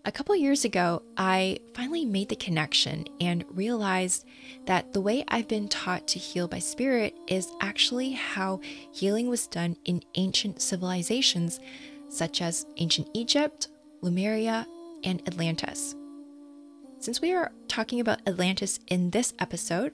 A 0.05 0.11
couple 0.13 0.33
years 0.37 0.63
ago, 0.63 1.03
I 1.17 1.59
finally 1.73 2.05
made 2.05 2.29
the 2.29 2.37
connection 2.37 3.03
and 3.19 3.43
realized 3.49 4.25
that 4.65 4.93
the 4.93 5.01
way 5.01 5.25
I've 5.27 5.49
been 5.49 5.67
taught 5.67 6.07
to 6.07 6.19
heal 6.19 6.47
by 6.47 6.59
spirit 6.59 7.13
is 7.27 7.51
actually 7.59 8.11
how 8.13 8.61
healing 8.93 9.27
was 9.27 9.47
done 9.47 9.75
in 9.83 10.01
ancient 10.15 10.61
civilizations 10.61 11.59
such 12.07 12.41
as 12.41 12.65
ancient 12.77 13.09
Egypt, 13.13 13.67
Lemuria, 14.01 14.65
and 15.03 15.21
Atlantis. 15.27 15.95
Since 16.99 17.21
we 17.21 17.33
are 17.33 17.51
talking 17.67 17.99
about 17.99 18.21
Atlantis 18.27 18.79
in 18.87 19.11
this 19.11 19.33
episode, 19.39 19.93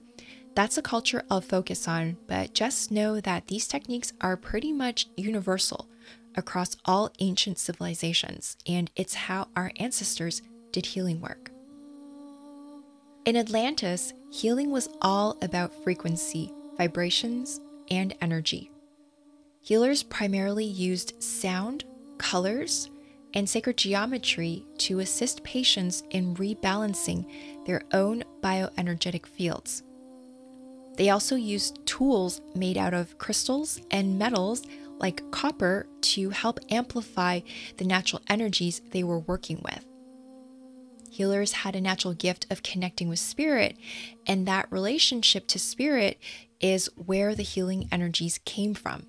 that's 0.54 0.78
a 0.78 0.82
culture 0.82 1.24
I'll 1.30 1.40
focus 1.40 1.88
on, 1.88 2.16
but 2.26 2.54
just 2.54 2.90
know 2.90 3.20
that 3.20 3.48
these 3.48 3.66
techniques 3.66 4.12
are 4.20 4.36
pretty 4.36 4.72
much 4.72 5.08
universal 5.16 5.88
across 6.36 6.76
all 6.84 7.12
ancient 7.18 7.58
civilizations, 7.58 8.56
and 8.66 8.90
it's 8.96 9.14
how 9.14 9.48
our 9.56 9.72
ancestors 9.76 10.42
did 10.72 10.86
healing 10.86 11.20
work. 11.20 11.50
In 13.24 13.36
Atlantis, 13.36 14.12
healing 14.30 14.70
was 14.70 14.88
all 15.00 15.38
about 15.42 15.72
frequency, 15.82 16.52
vibrations, 16.76 17.60
and 17.90 18.14
energy. 18.20 18.70
Healers 19.62 20.02
primarily 20.02 20.64
used 20.64 21.22
sound, 21.22 21.84
colors, 22.18 22.90
and 23.34 23.48
sacred 23.48 23.76
geometry 23.76 24.64
to 24.78 25.00
assist 25.00 25.44
patients 25.44 26.02
in 26.10 26.34
rebalancing 26.36 27.26
their 27.66 27.82
own 27.92 28.22
bioenergetic 28.40 29.26
fields. 29.26 29.82
They 30.96 31.10
also 31.10 31.34
used 31.34 31.84
tools 31.86 32.40
made 32.54 32.78
out 32.78 32.94
of 32.94 33.18
crystals 33.18 33.80
and 33.90 34.18
metals 34.18 34.62
like 34.98 35.28
copper 35.32 35.86
to 36.00 36.30
help 36.30 36.60
amplify 36.70 37.40
the 37.76 37.84
natural 37.84 38.22
energies 38.28 38.80
they 38.92 39.02
were 39.02 39.18
working 39.18 39.60
with. 39.64 39.84
Healers 41.10 41.52
had 41.52 41.76
a 41.76 41.80
natural 41.80 42.14
gift 42.14 42.46
of 42.50 42.62
connecting 42.62 43.08
with 43.08 43.18
spirit, 43.18 43.76
and 44.26 44.46
that 44.46 44.70
relationship 44.70 45.46
to 45.48 45.58
spirit 45.58 46.18
is 46.60 46.90
where 46.96 47.34
the 47.34 47.42
healing 47.42 47.88
energies 47.92 48.40
came 48.44 48.74
from. 48.74 49.06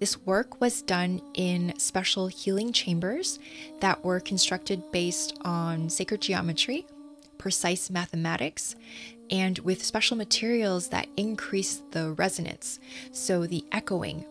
This 0.00 0.18
work 0.24 0.62
was 0.62 0.80
done 0.80 1.20
in 1.34 1.74
special 1.78 2.26
healing 2.26 2.72
chambers 2.72 3.38
that 3.80 4.02
were 4.02 4.18
constructed 4.18 4.82
based 4.90 5.38
on 5.42 5.90
sacred 5.90 6.22
geometry, 6.22 6.86
precise 7.36 7.90
mathematics, 7.90 8.76
and 9.30 9.58
with 9.58 9.84
special 9.84 10.16
materials 10.16 10.88
that 10.88 11.06
increase 11.18 11.82
the 11.90 12.12
resonance, 12.12 12.80
so 13.12 13.46
the 13.46 13.62
echoing 13.72 14.24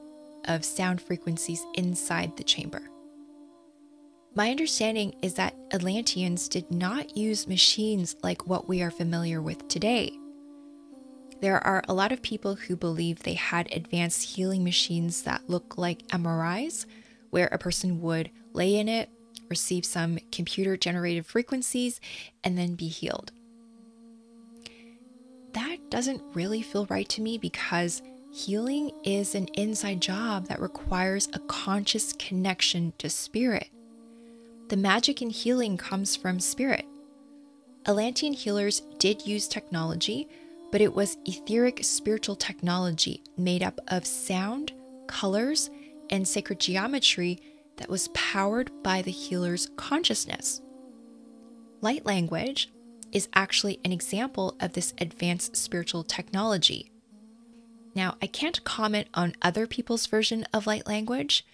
of 0.45 0.65
sound 0.65 1.01
frequencies 1.01 1.63
inside 1.75 2.35
the 2.35 2.43
chamber. 2.43 2.81
My 4.33 4.49
understanding 4.49 5.15
is 5.21 5.35
that 5.35 5.55
Atlanteans 5.71 6.47
did 6.49 6.71
not 6.71 7.15
use 7.15 7.47
machines 7.47 8.15
like 8.23 8.47
what 8.47 8.67
we 8.67 8.81
are 8.81 8.91
familiar 8.91 9.39
with 9.41 9.67
today. 9.67 10.18
There 11.41 11.65
are 11.65 11.83
a 11.87 11.93
lot 11.93 12.11
of 12.11 12.21
people 12.21 12.55
who 12.55 12.75
believe 12.75 13.23
they 13.23 13.35
had 13.35 13.71
advanced 13.71 14.35
healing 14.35 14.63
machines 14.63 15.23
that 15.23 15.49
look 15.49 15.77
like 15.77 16.07
MRIs, 16.07 16.85
where 17.29 17.47
a 17.47 17.57
person 17.57 18.01
would 18.01 18.29
lay 18.53 18.75
in 18.75 18.89
it, 18.89 19.09
receive 19.49 19.85
some 19.85 20.19
computer 20.31 20.75
generated 20.75 21.25
frequencies, 21.25 22.01
and 22.43 22.57
then 22.57 22.75
be 22.75 22.87
healed 22.87 23.31
that 25.53 25.77
doesn't 25.89 26.21
really 26.33 26.61
feel 26.61 26.85
right 26.87 27.07
to 27.09 27.21
me 27.21 27.37
because 27.37 28.01
healing 28.31 28.91
is 29.03 29.35
an 29.35 29.47
inside 29.55 30.01
job 30.01 30.47
that 30.47 30.61
requires 30.61 31.27
a 31.33 31.39
conscious 31.39 32.13
connection 32.13 32.93
to 32.97 33.09
spirit. 33.09 33.69
The 34.69 34.77
magic 34.77 35.21
in 35.21 35.31
healing 35.31 35.77
comes 35.77 36.15
from 36.15 36.39
spirit. 36.39 36.85
Atlantean 37.87 38.33
healers 38.33 38.81
did 38.99 39.25
use 39.25 39.47
technology, 39.47 40.27
but 40.71 40.81
it 40.81 40.93
was 40.93 41.17
etheric 41.25 41.83
spiritual 41.83 42.35
technology 42.35 43.23
made 43.37 43.63
up 43.63 43.79
of 43.87 44.05
sound, 44.05 44.71
colors, 45.07 45.69
and 46.09 46.27
sacred 46.27 46.59
geometry 46.59 47.39
that 47.77 47.89
was 47.89 48.09
powered 48.09 48.71
by 48.83 49.01
the 49.01 49.11
healer's 49.11 49.69
consciousness. 49.77 50.61
Light 51.81 52.05
language, 52.05 52.69
is 53.11 53.29
actually 53.33 53.79
an 53.83 53.91
example 53.91 54.55
of 54.59 54.73
this 54.73 54.93
advanced 54.99 55.55
spiritual 55.55 56.03
technology. 56.03 56.91
Now, 57.95 58.15
I 58.21 58.27
can't 58.27 58.63
comment 58.63 59.07
on 59.13 59.35
other 59.41 59.67
people's 59.67 60.05
version 60.05 60.45
of 60.53 60.67
light 60.67 60.87
language, 60.87 61.45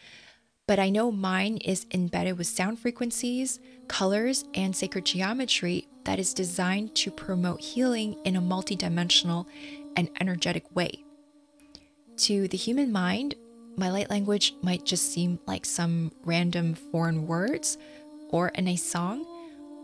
but 0.68 0.80
I 0.80 0.90
know 0.90 1.12
mine 1.12 1.58
is 1.58 1.86
embedded 1.94 2.38
with 2.38 2.48
sound 2.48 2.80
frequencies, 2.80 3.60
colors, 3.88 4.46
and 4.54 4.76
sacred 4.76 5.06
geometry 5.06 5.88
that 6.06 6.20
is 6.20 6.34
designed 6.34 6.96
to 6.96 7.12
promote 7.12 7.62
healing 7.62 8.18
in 8.26 8.36
a 8.36 8.42
multidimensional 8.42 9.46
and 9.96 10.10
energetic 10.20 10.76
way. 10.76 11.04
To 12.18 12.48
the 12.48 12.58
human 12.58 12.92
mind, 12.92 13.36
my 13.78 13.92
light 13.92 14.10
language 14.10 14.56
might 14.62 14.86
just 14.86 15.12
seem 15.12 15.40
like 15.46 15.66
some 15.66 16.12
random 16.24 16.74
foreign 16.74 17.28
words 17.28 17.78
or 18.30 18.52
a 18.56 18.62
nice 18.62 18.84
song, 18.84 19.26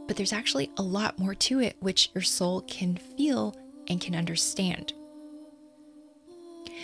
but 0.08 0.16
there's 0.16 0.34
actually 0.34 0.72
a 0.78 0.82
lot 0.82 1.20
more 1.20 1.36
to 1.36 1.60
it 1.60 1.76
which 1.80 2.10
your 2.16 2.24
soul 2.24 2.62
can 2.62 2.96
feel 2.96 3.56
and 3.88 4.02
can 4.02 4.16
understand. 4.16 4.94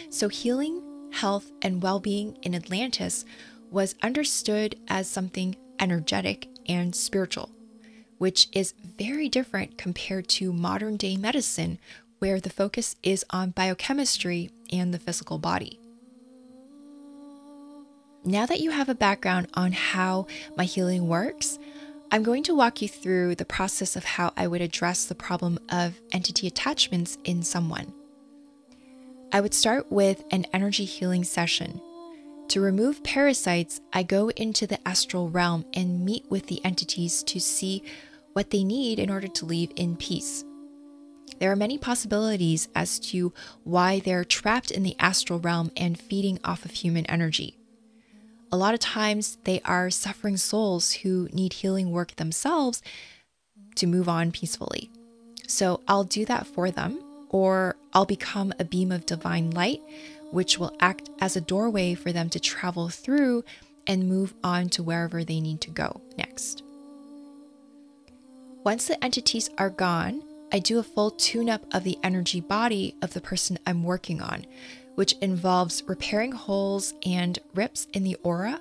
So, 0.10 0.28
healing, 0.28 1.10
health, 1.12 1.52
and 1.62 1.82
well 1.82 2.00
being 2.00 2.38
in 2.44 2.54
Atlantis 2.54 3.26
was 3.72 3.96
understood 4.02 4.76
as 4.88 5.08
something 5.08 5.56
energetic 5.80 6.48
and 6.68 6.96
spiritual, 6.96 7.50
which 8.18 8.48
is 8.52 8.74
very 8.98 9.30
different 9.30 9.78
compared 9.78 10.28
to 10.28 10.54
modern 10.54 10.98
day 10.98 11.18
medicine, 11.18 11.80
where 12.20 12.40
the 12.40 12.50
focus 12.50 12.96
is 13.04 13.26
on 13.30 13.52
biochemistry 13.52 14.50
and 14.72 14.94
the 14.94 15.00
physical 15.00 15.38
body. 15.38 15.80
Now 18.26 18.46
that 18.46 18.60
you 18.60 18.72
have 18.72 18.90
a 18.90 18.96
background 18.96 19.48
on 19.54 19.72
how 19.72 20.28
my 20.58 20.66
healing 20.66 21.08
works, 21.08 21.60
I'm 22.12 22.24
going 22.24 22.44
to 22.44 22.56
walk 22.56 22.82
you 22.82 22.88
through 22.88 23.36
the 23.36 23.46
process 23.46 23.96
of 23.96 24.04
how 24.04 24.34
I 24.36 24.48
would 24.48 24.62
address 24.62 25.06
the 25.06 25.16
problem 25.16 25.60
of 25.70 26.00
entity 26.12 26.48
attachments 26.48 27.18
in 27.24 27.44
someone. 27.44 27.94
I 29.32 29.42
would 29.42 29.54
start 29.54 29.92
with 29.92 30.24
an 30.32 30.46
energy 30.54 30.86
healing 30.86 31.24
session. 31.24 31.82
To 32.50 32.62
remove 32.62 33.04
parasites, 33.04 33.82
I 33.92 34.04
go 34.04 34.30
into 34.30 34.66
the 34.66 34.86
astral 34.88 35.30
realm 35.30 35.66
and 35.74 36.06
meet 36.06 36.26
with 36.30 36.48
the 36.48 36.64
entities 36.64 37.22
to 37.24 37.42
see 37.42 37.84
what 38.32 38.52
they 38.52 38.64
need 38.64 39.00
in 39.00 39.10
order 39.10 39.28
to 39.28 39.46
leave 39.46 39.72
in 39.76 39.98
peace. 39.98 40.46
There 41.40 41.52
are 41.52 41.58
many 41.58 41.78
possibilities 41.78 42.70
as 42.74 43.00
to 43.12 43.34
why 43.66 44.00
they're 44.00 44.24
trapped 44.24 44.72
in 44.72 44.84
the 44.84 44.96
astral 44.98 45.40
realm 45.40 45.72
and 45.76 46.00
feeding 46.00 46.40
off 46.46 46.64
of 46.64 46.72
human 46.72 47.06
energy. 47.08 47.58
A 48.50 48.58
lot 48.58 48.74
of 48.74 48.80
times, 48.80 49.38
they 49.44 49.60
are 49.66 49.90
suffering 49.90 50.38
souls 50.38 50.94
who 50.94 51.28
need 51.34 51.52
healing 51.52 51.92
work 51.92 52.16
themselves 52.16 52.82
to 53.76 53.88
move 53.88 54.08
on 54.08 54.32
peacefully. 54.32 54.90
So 55.48 55.82
I'll 55.86 56.06
do 56.06 56.24
that 56.26 56.48
for 56.48 56.72
them 56.72 57.00
or 57.30 57.76
I'll 57.94 58.06
become 58.06 58.54
a 58.58 58.64
beam 58.64 58.92
of 58.92 59.06
divine 59.06 59.52
light, 59.52 59.82
which 60.32 60.58
will 60.58 60.76
act 60.80 61.10
as 61.20 61.36
a 61.36 61.42
doorway 61.42 61.94
for 61.94 62.12
them 62.12 62.30
to 62.30 62.40
travel 62.40 62.90
through 62.90 63.44
and 63.86 64.10
move 64.10 64.34
on 64.44 64.70
to 64.70 64.84
wherever 64.84 65.24
they 65.24 65.40
need 65.40 65.62
to 65.62 65.70
go 65.70 66.02
next. 66.18 66.64
Once 68.64 68.88
the 68.88 69.02
entities 69.04 69.50
are 69.58 69.70
gone, 69.70 70.22
I 70.52 70.60
do 70.60 70.80
a 70.80 70.84
full 70.84 71.12
tune 71.12 71.50
up 71.50 71.66
of 71.74 71.84
the 71.84 71.98
energy 72.04 72.42
body 72.42 72.96
of 73.02 73.14
the 73.14 73.22
person 73.22 73.58
I'm 73.66 73.84
working 73.84 74.22
on, 74.22 74.46
which 74.96 75.14
involves 75.22 75.84
repairing 75.88 76.32
holes 76.34 76.94
and 77.06 77.40
rips 77.54 77.88
in 77.94 78.04
the 78.04 78.16
aura, 78.24 78.60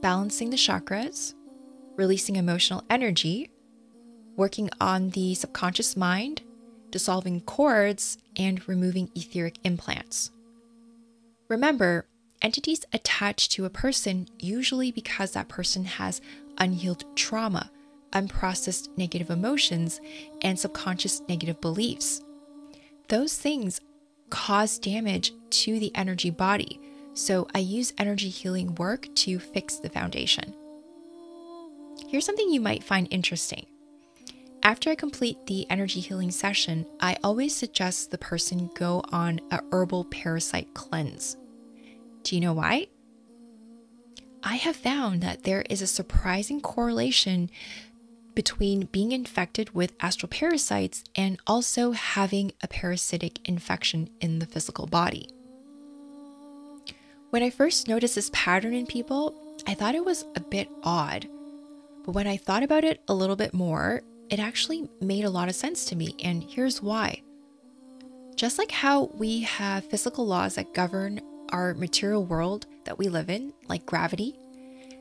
balancing 0.00 0.50
the 0.50 0.56
chakras, 0.56 1.34
releasing 1.96 2.36
emotional 2.36 2.84
energy, 2.90 3.50
working 4.36 4.70
on 4.80 5.10
the 5.10 5.34
subconscious 5.34 5.96
mind, 5.96 6.42
dissolving 6.90 7.40
cords, 7.40 8.18
and 8.36 8.66
removing 8.68 9.10
etheric 9.14 9.58
implants. 9.64 10.30
Remember, 11.48 12.06
entities 12.42 12.84
attach 12.92 13.48
to 13.50 13.64
a 13.64 13.70
person 13.70 14.28
usually 14.38 14.90
because 14.90 15.32
that 15.32 15.48
person 15.48 15.84
has 15.84 16.20
unhealed 16.58 17.04
trauma, 17.16 17.70
unprocessed 18.12 18.88
negative 18.96 19.30
emotions, 19.30 20.00
and 20.42 20.58
subconscious 20.58 21.22
negative 21.28 21.60
beliefs. 21.60 22.22
Those 23.08 23.36
things 23.36 23.80
cause 24.30 24.78
damage 24.78 25.32
to 25.50 25.78
the 25.78 25.94
energy 25.94 26.30
body, 26.30 26.80
so 27.12 27.46
I 27.54 27.58
use 27.58 27.92
energy 27.98 28.28
healing 28.28 28.74
work 28.76 29.12
to 29.16 29.38
fix 29.38 29.76
the 29.76 29.90
foundation. 29.90 30.54
Here's 32.08 32.26
something 32.26 32.50
you 32.50 32.60
might 32.60 32.82
find 32.82 33.06
interesting. 33.10 33.66
After 34.64 34.88
I 34.88 34.94
complete 34.94 35.46
the 35.46 35.70
energy 35.70 36.00
healing 36.00 36.30
session, 36.30 36.86
I 36.98 37.18
always 37.22 37.54
suggest 37.54 38.10
the 38.10 38.16
person 38.16 38.70
go 38.74 39.02
on 39.12 39.40
a 39.50 39.60
herbal 39.70 40.06
parasite 40.06 40.72
cleanse. 40.72 41.36
Do 42.22 42.34
you 42.34 42.40
know 42.40 42.54
why? 42.54 42.86
I 44.42 44.56
have 44.56 44.74
found 44.74 45.20
that 45.20 45.42
there 45.42 45.66
is 45.68 45.82
a 45.82 45.86
surprising 45.86 46.62
correlation 46.62 47.50
between 48.34 48.86
being 48.86 49.12
infected 49.12 49.74
with 49.74 49.92
astral 50.00 50.30
parasites 50.30 51.04
and 51.14 51.38
also 51.46 51.92
having 51.92 52.52
a 52.62 52.68
parasitic 52.68 53.46
infection 53.46 54.08
in 54.22 54.38
the 54.38 54.46
physical 54.46 54.86
body. 54.86 55.28
When 57.28 57.42
I 57.42 57.50
first 57.50 57.86
noticed 57.86 58.14
this 58.14 58.30
pattern 58.32 58.72
in 58.72 58.86
people, 58.86 59.34
I 59.66 59.74
thought 59.74 59.94
it 59.94 60.06
was 60.06 60.24
a 60.36 60.40
bit 60.40 60.68
odd. 60.82 61.28
But 62.06 62.12
when 62.12 62.26
I 62.26 62.38
thought 62.38 62.62
about 62.62 62.84
it 62.84 63.02
a 63.08 63.14
little 63.14 63.36
bit 63.36 63.52
more, 63.52 64.02
it 64.30 64.38
actually 64.38 64.88
made 65.00 65.24
a 65.24 65.30
lot 65.30 65.48
of 65.48 65.54
sense 65.54 65.84
to 65.86 65.96
me, 65.96 66.14
and 66.22 66.42
here's 66.42 66.82
why. 66.82 67.22
Just 68.36 68.58
like 68.58 68.70
how 68.70 69.10
we 69.14 69.40
have 69.42 69.84
physical 69.84 70.26
laws 70.26 70.56
that 70.56 70.74
govern 70.74 71.20
our 71.50 71.74
material 71.74 72.24
world 72.24 72.66
that 72.84 72.98
we 72.98 73.08
live 73.08 73.30
in, 73.30 73.52
like 73.68 73.86
gravity, 73.86 74.38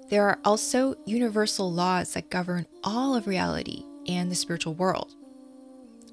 there 0.10 0.28
are 0.28 0.40
also 0.46 0.96
universal 1.06 1.72
laws 1.72 2.14
that 2.14 2.30
govern 2.30 2.68
all 2.84 3.16
of 3.16 3.26
reality 3.26 3.84
and 4.08 4.30
the 4.30 4.36
spiritual 4.36 4.76
world. 4.76 5.16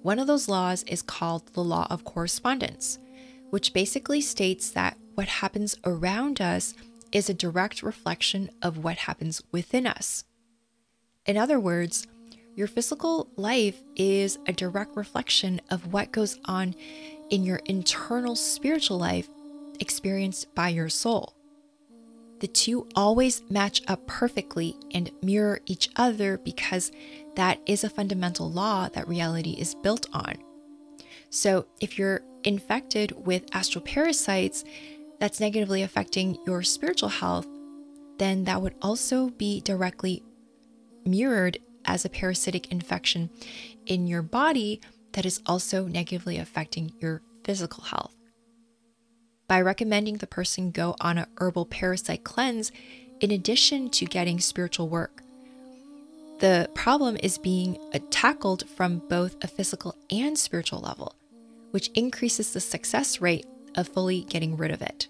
One 0.03 0.19
of 0.19 0.27
those 0.27 0.49
laws 0.49 0.83
is 0.85 1.03
called 1.03 1.49
the 1.49 1.63
law 1.63 1.87
of 1.91 2.05
correspondence, 2.05 2.99
which 3.51 3.75
basically 3.75 4.21
states 4.23 4.71
that 4.71 4.97
what 5.15 5.29
happens 5.29 5.77
around 5.85 6.41
us 6.41 6.75
is 7.13 7.29
a 7.29 7.35
direct 7.35 7.83
reflection 7.83 8.51
of 8.63 8.79
what 8.79 8.97
happens 8.97 9.43
within 9.53 9.87
us. 9.87 10.25
In 11.27 11.37
other 11.37 11.61
words, 11.61 12.07
your 12.55 12.67
physical 12.67 13.29
life 13.37 13.81
is 13.97 14.39
a 14.47 14.53
direct 14.53 14.97
reflection 14.97 15.61
of 15.71 15.93
what 15.93 16.13
goes 16.13 16.39
on 16.45 16.75
in 17.31 17.45
your 17.45 17.61
internal 17.67 18.37
spiritual 18.37 18.99
life 18.99 19.29
experienced 19.79 20.55
by 20.55 20.69
your 20.69 20.89
soul. 20.89 21.35
The 22.41 22.49
two 22.49 22.89
always 22.97 23.43
match 23.51 23.83
up 23.87 24.07
perfectly 24.07 24.75
and 24.93 25.11
mirror 25.23 25.61
each 25.67 25.91
other 25.97 26.39
because 26.39 26.91
that 27.37 27.61
is 27.67 27.85
a 27.85 27.91
fundamental 27.91 28.51
law 28.51 28.89
that 28.89 29.09
reality 29.09 29.53
is 29.53 29.75
built 29.75 30.07
on. 30.13 30.37
So, 31.29 31.67
if 31.81 31.99
you're 31.99 32.23
infected 32.43 33.27
with 33.27 33.45
astral 33.53 33.85
parasites 33.85 34.65
that's 35.21 35.39
negatively 35.39 35.83
affecting 35.83 36.39
your 36.47 36.63
spiritual 36.63 37.11
health, 37.11 37.47
then 38.19 38.45
that 38.45 38.61
would 38.61 38.75
also 38.83 39.29
be 39.31 39.61
directly 39.61 40.23
mirrored 41.05 41.59
as 41.91 42.05
a 42.05 42.09
parasitic 42.09 42.71
infection 42.71 43.29
in 43.85 44.07
your 44.07 44.23
body 44.23 44.81
that 45.13 45.27
is 45.27 45.43
also 45.45 45.87
negatively 45.87 46.39
affecting 46.39 46.93
your 47.01 47.21
physical 47.43 47.83
health. 47.83 48.15
By 49.49 49.61
recommending 49.61 50.19
the 50.19 50.29
person 50.29 50.71
go 50.71 50.95
on 51.01 51.19
a 51.19 51.27
herbal 51.39 51.67
parasite 51.67 52.23
cleanse 52.23 52.71
in 53.21 53.33
addition 53.33 53.91
to 53.91 54.05
getting 54.05 54.39
spiritual 54.39 54.89
work, 54.89 55.23
the 56.39 56.71
problem 56.75 57.17
is 57.23 57.39
being 57.39 57.77
tackled 58.11 58.69
from 58.69 59.03
both 59.09 59.37
a 59.43 59.49
physical 59.49 59.97
and 60.11 60.39
spiritual 60.39 60.79
level, 60.79 61.17
which 61.73 61.91
increases 61.97 62.53
the 62.53 62.61
success 62.61 63.21
rate 63.21 63.47
of 63.75 63.89
fully 63.89 64.23
getting 64.23 64.57
rid 64.57 64.71
of 64.71 64.81
it. 64.81 65.09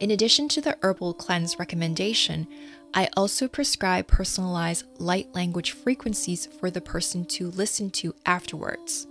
In 0.00 0.10
addition 0.10 0.48
to 0.48 0.60
the 0.60 0.76
herbal 0.82 1.14
cleanse 1.14 1.60
recommendation, 1.60 2.48
I 2.94 3.08
also 3.16 3.48
prescribe 3.48 4.06
personalized 4.06 4.84
light 4.98 5.34
language 5.34 5.72
frequencies 5.72 6.46
for 6.46 6.70
the 6.70 6.80
person 6.80 7.24
to 7.26 7.50
listen 7.50 7.90
to 7.92 8.14
afterwards. 8.26 9.06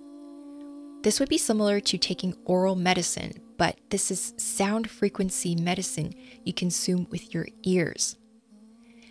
This 1.01 1.19
would 1.19 1.29
be 1.29 1.39
similar 1.39 1.79
to 1.79 1.97
taking 1.97 2.35
oral 2.45 2.75
medicine, 2.75 3.33
but 3.57 3.79
this 3.89 4.11
is 4.11 4.33
sound 4.37 4.89
frequency 4.89 5.55
medicine 5.55 6.13
you 6.43 6.53
consume 6.53 7.07
with 7.09 7.33
your 7.33 7.47
ears. 7.63 8.17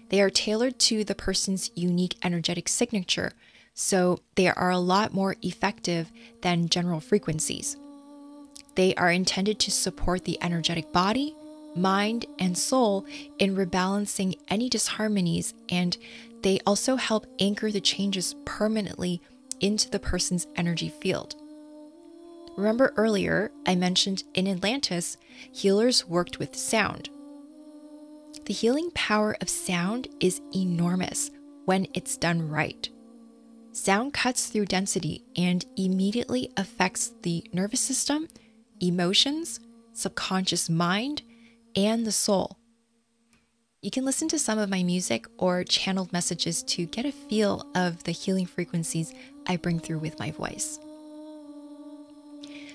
They 0.08 0.20
are 0.20 0.30
tailored 0.30 0.78
to 0.80 1.02
the 1.02 1.16
person's 1.16 1.70
unique 1.74 2.16
energetic 2.22 2.68
signature, 2.68 3.32
so 3.74 4.18
they 4.36 4.48
are 4.48 4.70
a 4.70 4.78
lot 4.78 5.12
more 5.12 5.34
effective 5.42 6.12
than 6.42 6.68
general 6.68 7.00
frequencies. 7.00 7.76
They 8.76 8.94
are 8.94 9.10
intended 9.10 9.58
to 9.60 9.72
support 9.72 10.24
the 10.24 10.38
energetic 10.42 10.92
body, 10.92 11.34
mind, 11.74 12.26
and 12.38 12.56
soul 12.56 13.06
in 13.38 13.56
rebalancing 13.56 14.38
any 14.48 14.68
disharmonies, 14.68 15.54
and 15.68 15.96
they 16.42 16.60
also 16.66 16.96
help 16.96 17.26
anchor 17.38 17.70
the 17.70 17.80
changes 17.80 18.34
permanently 18.44 19.20
into 19.60 19.90
the 19.90 19.98
person's 19.98 20.46
energy 20.56 20.88
field. 20.88 21.36
Remember 22.56 22.92
earlier, 22.96 23.52
I 23.66 23.74
mentioned 23.74 24.24
in 24.34 24.48
Atlantis, 24.48 25.16
healers 25.52 26.06
worked 26.06 26.38
with 26.38 26.56
sound. 26.56 27.10
The 28.44 28.52
healing 28.52 28.90
power 28.94 29.36
of 29.40 29.48
sound 29.48 30.08
is 30.20 30.40
enormous 30.54 31.30
when 31.64 31.86
it's 31.94 32.16
done 32.16 32.48
right. 32.48 32.88
Sound 33.72 34.12
cuts 34.12 34.48
through 34.48 34.66
density 34.66 35.22
and 35.36 35.64
immediately 35.76 36.50
affects 36.56 37.12
the 37.22 37.44
nervous 37.52 37.80
system, 37.80 38.28
emotions, 38.80 39.60
subconscious 39.92 40.68
mind, 40.68 41.22
and 41.76 42.06
the 42.06 42.12
soul. 42.12 42.56
you 43.82 43.90
can 43.90 44.04
listen 44.04 44.28
to 44.28 44.38
some 44.38 44.58
of 44.58 44.68
my 44.68 44.82
music 44.82 45.26
or 45.38 45.64
channeled 45.64 46.12
messages 46.12 46.62
to 46.62 46.84
get 46.86 47.06
a 47.06 47.12
feel 47.12 47.66
of 47.74 48.04
the 48.04 48.12
healing 48.12 48.44
frequencies 48.44 49.14
I 49.46 49.56
bring 49.56 49.78
through 49.80 50.00
with 50.00 50.18
my 50.18 50.30
voice. 50.32 50.78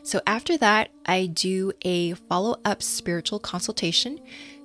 So, 0.01 0.21
after 0.27 0.57
that, 0.57 0.89
I 1.05 1.27
do 1.27 1.71
a 1.83 2.13
follow 2.13 2.59
up 2.63 2.83
spiritual 2.83 3.39
consultation 3.39 4.19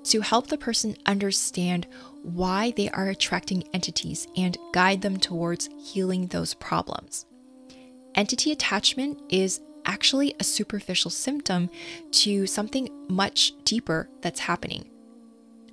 to 0.04 0.20
help 0.20 0.46
the 0.48 0.58
person 0.58 0.96
understand 1.06 1.86
why 2.22 2.72
they 2.76 2.90
are 2.90 3.08
attracting 3.08 3.64
entities 3.72 4.26
and 4.36 4.58
guide 4.72 5.02
them 5.02 5.16
towards 5.16 5.68
healing 5.78 6.26
those 6.26 6.54
problems. 6.54 7.26
Entity 8.14 8.52
attachment 8.52 9.20
is 9.30 9.60
actually 9.84 10.34
a 10.38 10.44
superficial 10.44 11.10
symptom 11.10 11.70
to 12.12 12.46
something 12.46 12.88
much 13.08 13.52
deeper 13.64 14.08
that's 14.20 14.40
happening. 14.40 14.88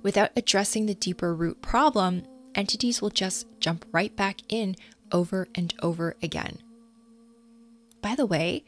Without 0.02 0.30
addressing 0.36 0.86
the 0.86 0.94
deeper 0.94 1.34
root 1.34 1.60
problem, 1.62 2.22
entities 2.54 3.02
will 3.02 3.10
just 3.10 3.46
jump 3.60 3.84
right 3.92 4.14
back 4.16 4.40
in 4.48 4.76
over 5.12 5.48
and 5.54 5.74
over 5.82 6.16
again. 6.22 6.58
By 8.00 8.14
the 8.14 8.26
way, 8.26 8.64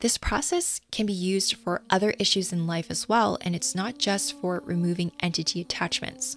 this 0.00 0.16
process 0.16 0.80
can 0.92 1.06
be 1.06 1.12
used 1.12 1.54
for 1.54 1.82
other 1.90 2.14
issues 2.20 2.52
in 2.52 2.68
life 2.68 2.90
as 2.90 3.08
well, 3.08 3.36
and 3.40 3.56
it's 3.56 3.74
not 3.74 3.98
just 3.98 4.40
for 4.40 4.62
removing 4.64 5.10
entity 5.20 5.60
attachments. 5.60 6.36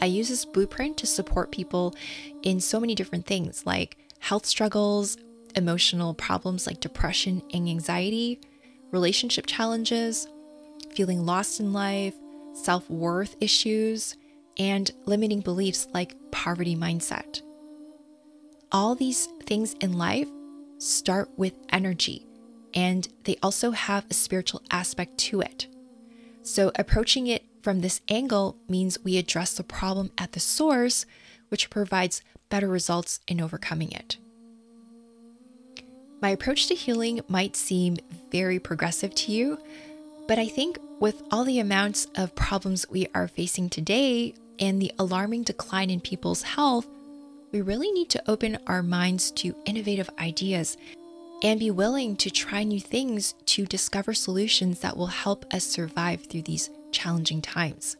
I 0.00 0.06
use 0.06 0.28
this 0.28 0.44
blueprint 0.44 0.96
to 0.98 1.06
support 1.06 1.50
people 1.50 1.94
in 2.42 2.60
so 2.60 2.80
many 2.80 2.94
different 2.94 3.26
things 3.26 3.66
like 3.66 3.98
health 4.20 4.46
struggles, 4.46 5.18
emotional 5.58 6.14
problems 6.14 6.66
like 6.66 6.80
depression 6.80 7.42
and 7.52 7.68
anxiety, 7.68 8.40
relationship 8.90 9.44
challenges, 9.46 10.26
feeling 10.94 11.26
lost 11.26 11.60
in 11.60 11.72
life, 11.72 12.14
self 12.54 12.88
worth 12.88 13.36
issues, 13.40 14.16
and 14.58 14.90
limiting 15.04 15.40
beliefs 15.40 15.86
like 15.92 16.16
poverty 16.30 16.74
mindset. 16.74 17.42
All 18.72 18.94
these 18.94 19.26
things 19.44 19.74
in 19.74 19.98
life 19.98 20.28
start 20.78 21.28
with 21.36 21.54
energy 21.70 22.28
and 22.74 23.08
they 23.24 23.36
also 23.42 23.70
have 23.72 24.06
a 24.10 24.14
spiritual 24.14 24.62
aspect 24.70 25.18
to 25.18 25.40
it. 25.40 25.66
So, 26.42 26.70
approaching 26.76 27.26
it 27.26 27.44
from 27.62 27.80
this 27.80 28.00
angle 28.08 28.56
means 28.68 29.02
we 29.02 29.18
address 29.18 29.54
the 29.54 29.64
problem 29.64 30.10
at 30.16 30.32
the 30.32 30.40
source, 30.40 31.04
which 31.48 31.70
provides 31.70 32.22
better 32.48 32.68
results 32.68 33.20
in 33.26 33.40
overcoming 33.40 33.92
it. 33.92 34.18
My 36.20 36.30
approach 36.30 36.66
to 36.66 36.74
healing 36.74 37.20
might 37.28 37.54
seem 37.54 37.96
very 38.30 38.58
progressive 38.58 39.14
to 39.14 39.32
you, 39.32 39.58
but 40.26 40.38
I 40.38 40.48
think 40.48 40.78
with 40.98 41.22
all 41.30 41.44
the 41.44 41.60
amounts 41.60 42.06
of 42.16 42.34
problems 42.34 42.88
we 42.90 43.06
are 43.14 43.28
facing 43.28 43.68
today 43.68 44.34
and 44.58 44.82
the 44.82 44.92
alarming 44.98 45.44
decline 45.44 45.90
in 45.90 46.00
people's 46.00 46.42
health, 46.42 46.88
we 47.52 47.60
really 47.60 47.92
need 47.92 48.10
to 48.10 48.30
open 48.30 48.58
our 48.66 48.82
minds 48.82 49.30
to 49.32 49.54
innovative 49.64 50.10
ideas 50.18 50.76
and 51.44 51.60
be 51.60 51.70
willing 51.70 52.16
to 52.16 52.30
try 52.30 52.64
new 52.64 52.80
things 52.80 53.34
to 53.46 53.64
discover 53.64 54.12
solutions 54.12 54.80
that 54.80 54.96
will 54.96 55.06
help 55.06 55.46
us 55.54 55.62
survive 55.62 56.24
through 56.24 56.42
these 56.42 56.68
challenging 56.90 57.40
times. 57.40 57.96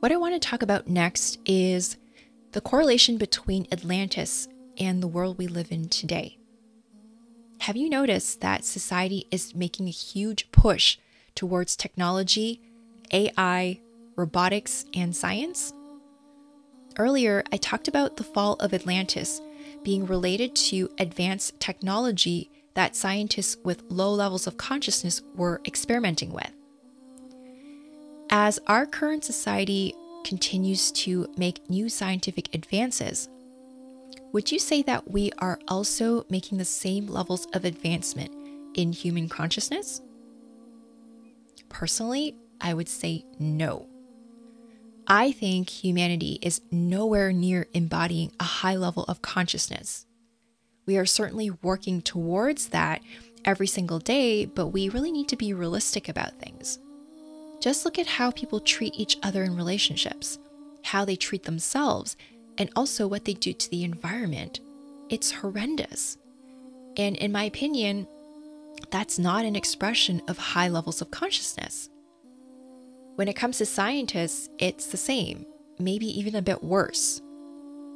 What 0.00 0.10
I 0.10 0.16
want 0.16 0.40
to 0.40 0.48
talk 0.48 0.62
about 0.62 0.88
next 0.88 1.38
is 1.44 1.98
the 2.52 2.62
correlation 2.62 3.18
between 3.18 3.66
Atlantis 3.70 4.48
and 4.80 5.02
the 5.02 5.08
world 5.08 5.38
we 5.38 5.46
live 5.46 5.70
in 5.70 5.88
today. 5.88 6.38
Have 7.60 7.76
you 7.76 7.90
noticed 7.90 8.40
that 8.40 8.64
society 8.64 9.26
is 9.30 9.54
making 9.54 9.86
a 9.86 9.92
huge 9.92 10.50
push 10.50 10.96
towards 11.34 11.76
technology, 11.76 12.60
AI, 13.12 13.80
robotics, 14.16 14.86
and 14.94 15.14
science? 15.14 15.72
Earlier, 16.98 17.44
I 17.52 17.58
talked 17.58 17.86
about 17.86 18.16
the 18.16 18.24
fall 18.24 18.54
of 18.54 18.72
Atlantis 18.72 19.42
being 19.84 20.06
related 20.06 20.56
to 20.56 20.90
advanced 20.98 21.60
technology 21.60 22.50
that 22.74 22.96
scientists 22.96 23.56
with 23.62 23.82
low 23.88 24.12
levels 24.12 24.46
of 24.46 24.56
consciousness 24.56 25.22
were 25.34 25.60
experimenting 25.66 26.32
with. 26.32 26.50
As 28.30 28.58
our 28.66 28.86
current 28.86 29.24
society 29.24 29.94
continues 30.24 30.92
to 30.92 31.26
make 31.36 31.68
new 31.68 31.88
scientific 31.88 32.54
advances, 32.54 33.28
would 34.32 34.52
you 34.52 34.58
say 34.58 34.82
that 34.82 35.10
we 35.10 35.32
are 35.38 35.58
also 35.68 36.24
making 36.28 36.58
the 36.58 36.64
same 36.64 37.06
levels 37.06 37.46
of 37.52 37.64
advancement 37.64 38.32
in 38.74 38.92
human 38.92 39.28
consciousness? 39.28 40.00
Personally, 41.68 42.36
I 42.60 42.74
would 42.74 42.88
say 42.88 43.24
no. 43.38 43.86
I 45.06 45.32
think 45.32 45.68
humanity 45.68 46.38
is 46.42 46.60
nowhere 46.70 47.32
near 47.32 47.66
embodying 47.74 48.30
a 48.38 48.44
high 48.44 48.76
level 48.76 49.04
of 49.04 49.22
consciousness. 49.22 50.06
We 50.86 50.96
are 50.96 51.06
certainly 51.06 51.50
working 51.50 52.00
towards 52.00 52.68
that 52.68 53.02
every 53.44 53.66
single 53.66 53.98
day, 53.98 54.44
but 54.44 54.68
we 54.68 54.88
really 54.88 55.10
need 55.10 55.28
to 55.28 55.36
be 55.36 55.52
realistic 55.52 56.08
about 56.08 56.38
things. 56.38 56.78
Just 57.60 57.84
look 57.84 57.98
at 57.98 58.06
how 58.06 58.30
people 58.30 58.60
treat 58.60 58.94
each 58.94 59.18
other 59.22 59.42
in 59.42 59.56
relationships, 59.56 60.38
how 60.84 61.04
they 61.04 61.16
treat 61.16 61.42
themselves, 61.42 62.16
and 62.60 62.70
also 62.76 63.08
what 63.08 63.24
they 63.24 63.32
do 63.32 63.54
to 63.54 63.70
the 63.70 63.82
environment. 63.82 64.60
It's 65.08 65.32
horrendous. 65.32 66.18
And 66.96 67.16
in 67.16 67.32
my 67.32 67.44
opinion, 67.44 68.06
that's 68.90 69.18
not 69.18 69.46
an 69.46 69.56
expression 69.56 70.20
of 70.28 70.36
high 70.36 70.68
levels 70.68 71.00
of 71.00 71.10
consciousness. 71.10 71.88
When 73.16 73.28
it 73.28 73.36
comes 73.36 73.58
to 73.58 73.66
scientists, 73.66 74.50
it's 74.58 74.86
the 74.88 74.98
same, 74.98 75.46
maybe 75.78 76.06
even 76.06 76.34
a 76.36 76.42
bit 76.42 76.62
worse. 76.62 77.22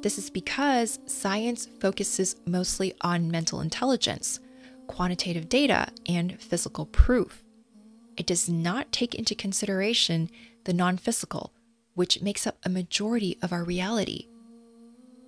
This 0.01 0.17
is 0.17 0.31
because 0.31 0.99
science 1.05 1.67
focuses 1.79 2.35
mostly 2.47 2.95
on 3.01 3.31
mental 3.31 3.61
intelligence, 3.61 4.39
quantitative 4.87 5.47
data, 5.47 5.87
and 6.07 6.41
physical 6.41 6.87
proof. 6.87 7.43
It 8.17 8.25
does 8.25 8.49
not 8.49 8.91
take 8.91 9.13
into 9.13 9.35
consideration 9.35 10.29
the 10.63 10.73
non 10.73 10.97
physical, 10.97 11.53
which 11.93 12.21
makes 12.23 12.47
up 12.47 12.57
a 12.63 12.69
majority 12.69 13.37
of 13.43 13.53
our 13.53 13.63
reality. 13.63 14.27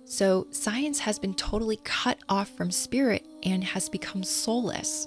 So, 0.08 0.46
science 0.50 1.00
has 1.00 1.18
been 1.18 1.34
totally 1.34 1.78
cut 1.84 2.18
off 2.30 2.48
from 2.56 2.70
spirit 2.70 3.26
and 3.42 3.62
has 3.62 3.90
become 3.90 4.22
soulless. 4.22 5.06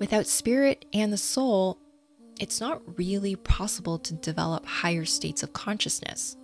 Without 0.00 0.26
spirit 0.26 0.86
and 0.94 1.12
the 1.12 1.18
soul, 1.18 1.78
it's 2.40 2.62
not 2.62 2.80
really 2.98 3.36
possible 3.36 3.98
to 3.98 4.14
develop 4.14 4.64
higher 4.64 5.04
states 5.04 5.42
of 5.42 5.52
consciousness. 5.52 6.34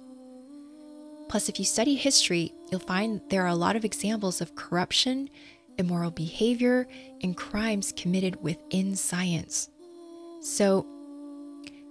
Plus, 1.30 1.48
if 1.48 1.58
you 1.58 1.64
study 1.64 1.94
history, 1.94 2.52
you'll 2.70 2.80
find 2.80 3.22
there 3.30 3.42
are 3.44 3.48
a 3.48 3.54
lot 3.54 3.74
of 3.74 3.86
examples 3.86 4.42
of 4.42 4.54
corruption, 4.54 5.30
immoral 5.78 6.10
behavior, 6.10 6.86
and 7.22 7.38
crimes 7.38 7.90
committed 7.96 8.42
within 8.42 8.94
science. 8.94 9.70
So, 10.42 10.86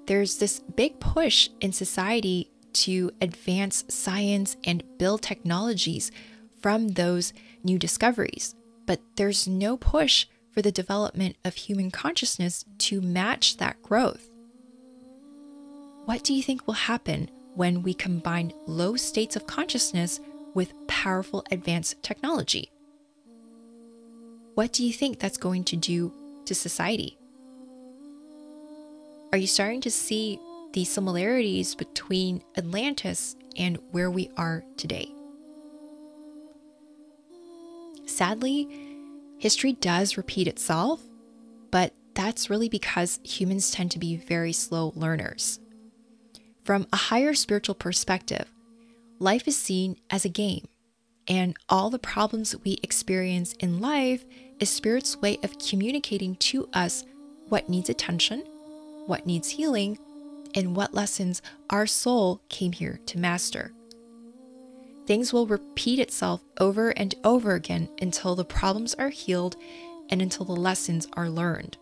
there's 0.05 0.37
this 0.37 0.59
big 0.59 0.99
push 0.99 1.49
in 1.59 1.71
society 1.71 2.51
to 2.73 3.11
advance 3.21 3.83
science 3.89 4.57
and 4.63 4.83
build 4.97 5.21
technologies 5.21 6.11
from 6.61 6.89
those 6.89 7.33
new 7.63 7.77
discoveries, 7.77 8.55
but 8.85 8.99
there's 9.15 9.47
no 9.47 9.77
push 9.77 10.25
for 10.51 10.61
the 10.61 10.71
development 10.71 11.35
of 11.45 11.55
human 11.55 11.91
consciousness 11.91 12.65
to 12.77 13.01
match 13.01 13.57
that 13.57 13.81
growth. 13.81 14.29
What 16.05 16.23
do 16.23 16.33
you 16.33 16.41
think 16.41 16.65
will 16.65 16.73
happen 16.73 17.29
when 17.55 17.83
we 17.83 17.93
combine 17.93 18.51
low 18.65 18.95
states 18.95 19.35
of 19.35 19.47
consciousness 19.47 20.19
with 20.53 20.73
powerful 20.87 21.45
advanced 21.51 22.01
technology? 22.01 22.71
What 24.55 24.73
do 24.73 24.85
you 24.85 24.91
think 24.91 25.19
that's 25.19 25.37
going 25.37 25.63
to 25.65 25.75
do 25.75 26.11
to 26.45 26.55
society? 26.55 27.17
Are 29.31 29.37
you 29.37 29.47
starting 29.47 29.81
to 29.81 29.91
see 29.91 30.39
the 30.73 30.85
similarities 30.85 31.75
between 31.75 32.43
Atlantis 32.57 33.35
and 33.57 33.77
where 33.91 34.11
we 34.11 34.29
are 34.37 34.63
today? 34.77 35.11
Sadly, 38.05 38.67
History 39.37 39.73
does 39.73 40.17
repeat 40.17 40.47
itself, 40.47 41.01
but 41.71 41.93
that's 42.13 42.49
really 42.49 42.67
because 42.67 43.21
humans 43.23 43.71
tend 43.71 43.91
to 43.91 43.99
be 43.99 44.17
very 44.17 44.51
slow 44.51 44.91
learners. 44.95 45.59
From 46.65 46.87
a 46.91 46.97
higher 46.97 47.33
spiritual 47.33 47.75
perspective, 47.75 48.51
life 49.19 49.47
is 49.47 49.57
seen 49.57 49.95
as 50.09 50.25
a 50.25 50.29
game, 50.29 50.67
and 51.27 51.55
all 51.69 51.89
the 51.89 51.99
problems 51.99 52.55
we 52.65 52.79
experience 52.83 53.53
in 53.53 53.79
life 53.79 54.25
is 54.59 54.69
Spirit's 54.69 55.15
way 55.17 55.37
of 55.41 55.57
communicating 55.57 56.35
to 56.35 56.67
us 56.73 57.05
what 57.47 57.69
needs 57.69 57.89
attention, 57.89 58.43
what 59.05 59.25
needs 59.25 59.49
healing, 59.49 59.97
and 60.55 60.75
what 60.75 60.93
lessons 60.93 61.41
our 61.69 61.87
soul 61.87 62.41
came 62.49 62.71
here 62.71 62.99
to 63.05 63.17
master 63.17 63.73
things 65.09 65.33
will 65.33 65.47
repeat 65.47 65.97
itself 65.97 66.39
over 66.59 66.91
and 66.91 67.15
over 67.23 67.55
again 67.55 67.89
until 67.99 68.35
the 68.35 68.45
problems 68.45 68.93
are 68.93 69.09
healed 69.09 69.55
and 70.09 70.21
until 70.21 70.45
the 70.45 70.51
lessons 70.55 71.07
are 71.13 71.31
learned. 71.31 71.75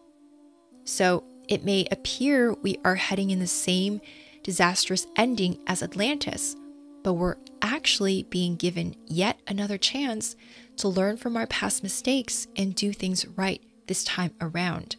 So, 0.85 1.25
It 1.49 1.63
may 1.63 1.87
appear 1.91 2.53
we 2.53 2.77
are 2.83 2.95
heading 2.95 3.31
in 3.31 3.39
the 3.39 3.47
same 3.47 4.01
disastrous 4.43 5.07
ending 5.15 5.59
as 5.67 5.83
Atlantis, 5.83 6.55
but 7.03 7.13
we're 7.13 7.37
actually 7.61 8.23
being 8.23 8.55
given 8.55 8.95
yet 9.05 9.39
another 9.47 9.77
chance 9.77 10.35
to 10.77 10.87
learn 10.87 11.17
from 11.17 11.37
our 11.37 11.47
past 11.47 11.83
mistakes 11.83 12.47
and 12.55 12.75
do 12.75 12.91
things 12.91 13.25
right 13.35 13.61
this 13.87 14.03
time 14.03 14.33
around. 14.41 14.97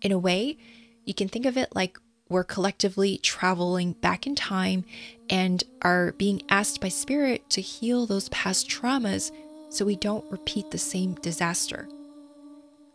In 0.00 0.12
a 0.12 0.18
way, 0.18 0.56
you 1.04 1.14
can 1.14 1.28
think 1.28 1.46
of 1.46 1.56
it 1.56 1.74
like 1.74 1.98
we're 2.32 2.44
collectively 2.44 3.18
traveling 3.18 3.92
back 3.92 4.26
in 4.26 4.34
time 4.34 4.84
and 5.30 5.62
are 5.82 6.12
being 6.12 6.42
asked 6.48 6.80
by 6.80 6.88
Spirit 6.88 7.48
to 7.50 7.60
heal 7.60 8.06
those 8.06 8.28
past 8.30 8.68
traumas 8.68 9.30
so 9.70 9.84
we 9.84 9.96
don't 9.96 10.30
repeat 10.30 10.70
the 10.70 10.78
same 10.78 11.14
disaster. 11.16 11.88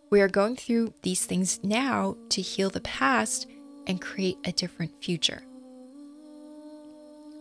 We 0.09 0.21
are 0.21 0.27
going 0.27 0.55
through 0.55 0.93
these 1.01 1.25
things 1.25 1.59
now 1.63 2.15
to 2.29 2.41
heal 2.41 2.69
the 2.69 2.81
past 2.81 3.47
and 3.87 4.01
create 4.01 4.37
a 4.45 4.51
different 4.51 4.91
future. 5.03 5.41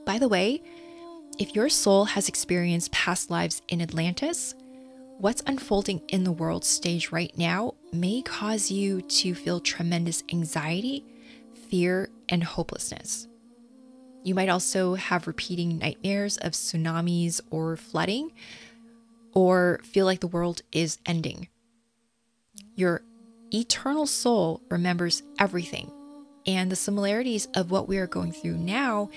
By 0.05 0.19
the 0.19 0.29
way, 0.29 0.63
if 1.39 1.55
your 1.55 1.69
soul 1.69 2.07
has 2.07 2.29
experienced 2.29 2.93
past 2.93 3.31
lives 3.31 3.63
in 3.69 3.83
Atlantis, 3.83 4.55
what's 5.19 5.43
unfolding 5.47 6.01
in 6.09 6.25
the 6.25 6.33
world 6.33 6.65
stage 6.65 7.13
right 7.13 7.37
now 7.37 7.75
may 7.93 8.23
cause 8.23 8.71
you 8.71 9.03
to 9.03 9.35
feel 9.35 9.61
tremendous 9.61 10.23
anxiety, 10.33 11.05
fear, 11.69 12.09
and 12.29 12.43
hopelessness. 12.43 13.29
You 14.25 14.35
might 14.35 14.49
also 14.49 14.95
have 14.95 15.27
repeating 15.27 15.79
nightmares 15.79 16.37
of 16.39 16.53
tsunamis 16.53 17.41
or 17.51 17.77
flooding, 17.77 18.33
or 19.35 19.81
feel 19.85 20.05
like 20.07 20.21
the 20.21 20.27
world 20.27 20.63
is 20.73 20.99
ending. 21.07 21.49
Your 22.75 23.03
eternal 23.55 24.07
soul 24.07 24.63
remembers 24.69 25.23
everything, 25.39 25.93
and 26.47 26.71
the 26.73 26.77
similarities 26.77 27.47
of 27.55 27.71
what 27.71 27.89
we 27.89 27.99
are 27.99 28.07
going 28.07 28.33
through 28.33 28.57
now 28.57 29.11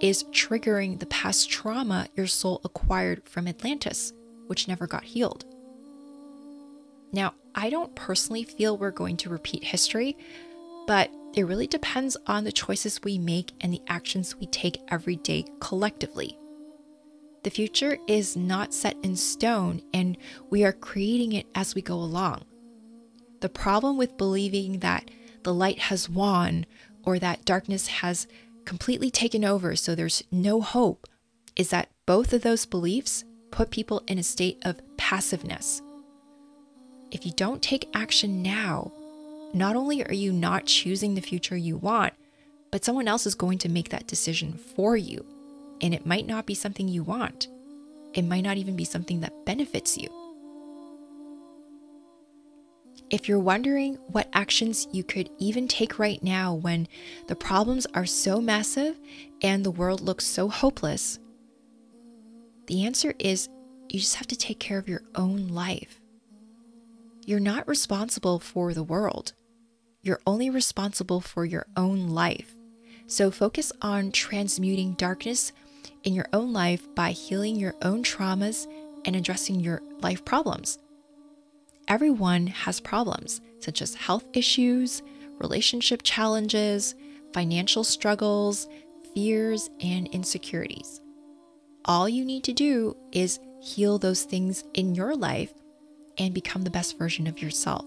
is 0.00 0.24
triggering 0.24 0.98
the 0.98 1.06
past 1.06 1.48
trauma 1.48 2.08
your 2.16 2.26
soul 2.26 2.60
acquired 2.64 3.28
from 3.28 3.48
Atlantis, 3.48 4.12
which 4.46 4.68
never 4.68 4.86
got 4.86 5.04
healed. 5.04 5.44
Now, 7.12 7.34
I 7.54 7.70
don't 7.70 7.94
personally 7.94 8.44
feel 8.44 8.76
we're 8.76 8.90
going 8.90 9.16
to 9.18 9.28
repeat 9.28 9.64
history, 9.64 10.16
but 10.86 11.10
it 11.34 11.44
really 11.44 11.66
depends 11.66 12.16
on 12.26 12.44
the 12.44 12.52
choices 12.52 13.02
we 13.02 13.18
make 13.18 13.52
and 13.60 13.72
the 13.72 13.82
actions 13.88 14.36
we 14.36 14.46
take 14.46 14.82
every 14.88 15.16
day 15.16 15.44
collectively. 15.60 16.38
The 17.42 17.50
future 17.50 17.98
is 18.06 18.36
not 18.36 18.72
set 18.72 18.96
in 19.02 19.16
stone, 19.16 19.82
and 19.92 20.16
we 20.50 20.64
are 20.64 20.72
creating 20.72 21.32
it 21.32 21.46
as 21.54 21.74
we 21.74 21.82
go 21.82 21.96
along. 21.96 22.44
The 23.40 23.48
problem 23.48 23.96
with 23.96 24.16
believing 24.16 24.78
that 24.78 25.10
the 25.42 25.52
light 25.52 25.80
has 25.80 26.08
won 26.08 26.66
or 27.02 27.18
that 27.18 27.44
darkness 27.44 27.88
has 27.88 28.28
completely 28.64 29.10
taken 29.10 29.44
over, 29.44 29.74
so 29.74 29.94
there's 29.94 30.22
no 30.30 30.60
hope, 30.60 31.08
is 31.56 31.70
that 31.70 31.90
both 32.06 32.32
of 32.32 32.42
those 32.42 32.64
beliefs 32.66 33.24
put 33.50 33.70
people 33.70 34.02
in 34.06 34.18
a 34.18 34.22
state 34.22 34.58
of 34.64 34.80
passiveness. 34.96 35.82
If 37.10 37.26
you 37.26 37.32
don't 37.32 37.60
take 37.60 37.88
action 37.92 38.42
now, 38.42 38.92
not 39.52 39.76
only 39.76 40.04
are 40.04 40.14
you 40.14 40.32
not 40.32 40.66
choosing 40.66 41.14
the 41.14 41.20
future 41.20 41.56
you 41.56 41.76
want, 41.76 42.14
but 42.70 42.84
someone 42.84 43.08
else 43.08 43.26
is 43.26 43.34
going 43.34 43.58
to 43.58 43.68
make 43.68 43.90
that 43.90 44.06
decision 44.06 44.54
for 44.54 44.96
you. 44.96 45.24
And 45.80 45.92
it 45.92 46.06
might 46.06 46.26
not 46.26 46.46
be 46.46 46.54
something 46.54 46.88
you 46.88 47.02
want, 47.02 47.48
it 48.14 48.22
might 48.22 48.42
not 48.42 48.56
even 48.56 48.76
be 48.76 48.84
something 48.84 49.20
that 49.20 49.46
benefits 49.46 49.96
you. 49.96 50.08
If 53.10 53.28
you're 53.28 53.38
wondering 53.38 53.96
what 54.06 54.30
actions 54.32 54.88
you 54.90 55.04
could 55.04 55.28
even 55.38 55.68
take 55.68 55.98
right 55.98 56.22
now 56.22 56.54
when 56.54 56.88
the 57.26 57.36
problems 57.36 57.86
are 57.92 58.06
so 58.06 58.40
massive 58.40 58.98
and 59.42 59.64
the 59.64 59.70
world 59.70 60.00
looks 60.00 60.24
so 60.24 60.48
hopeless, 60.48 61.18
the 62.68 62.86
answer 62.86 63.12
is 63.18 63.50
you 63.90 64.00
just 64.00 64.14
have 64.14 64.28
to 64.28 64.36
take 64.36 64.60
care 64.60 64.78
of 64.78 64.88
your 64.88 65.02
own 65.14 65.48
life. 65.48 66.00
You're 67.26 67.40
not 67.40 67.68
responsible 67.68 68.38
for 68.38 68.72
the 68.72 68.82
world. 68.82 69.34
You're 70.02 70.20
only 70.26 70.50
responsible 70.50 71.20
for 71.20 71.44
your 71.44 71.66
own 71.76 72.08
life. 72.08 72.54
So 73.06 73.30
focus 73.30 73.72
on 73.82 74.12
transmuting 74.12 74.94
darkness 74.94 75.52
in 76.04 76.14
your 76.14 76.26
own 76.32 76.52
life 76.52 76.92
by 76.94 77.12
healing 77.12 77.56
your 77.56 77.74
own 77.82 78.02
traumas 78.02 78.66
and 79.04 79.16
addressing 79.16 79.60
your 79.60 79.82
life 80.00 80.24
problems 80.24 80.78
everyone 81.92 82.46
has 82.46 82.80
problems 82.80 83.42
such 83.60 83.82
as 83.82 83.94
health 83.94 84.24
issues, 84.32 85.02
relationship 85.38 86.02
challenges, 86.02 86.94
financial 87.32 87.84
struggles, 87.84 88.66
fears, 89.14 89.68
and 89.80 90.08
insecurities. 90.08 91.02
All 91.84 92.08
you 92.08 92.24
need 92.24 92.44
to 92.44 92.52
do 92.54 92.96
is 93.12 93.40
heal 93.60 93.98
those 93.98 94.22
things 94.22 94.64
in 94.72 94.94
your 94.94 95.14
life 95.14 95.52
and 96.16 96.32
become 96.32 96.62
the 96.62 96.70
best 96.70 96.98
version 96.98 97.26
of 97.26 97.42
yourself. 97.42 97.84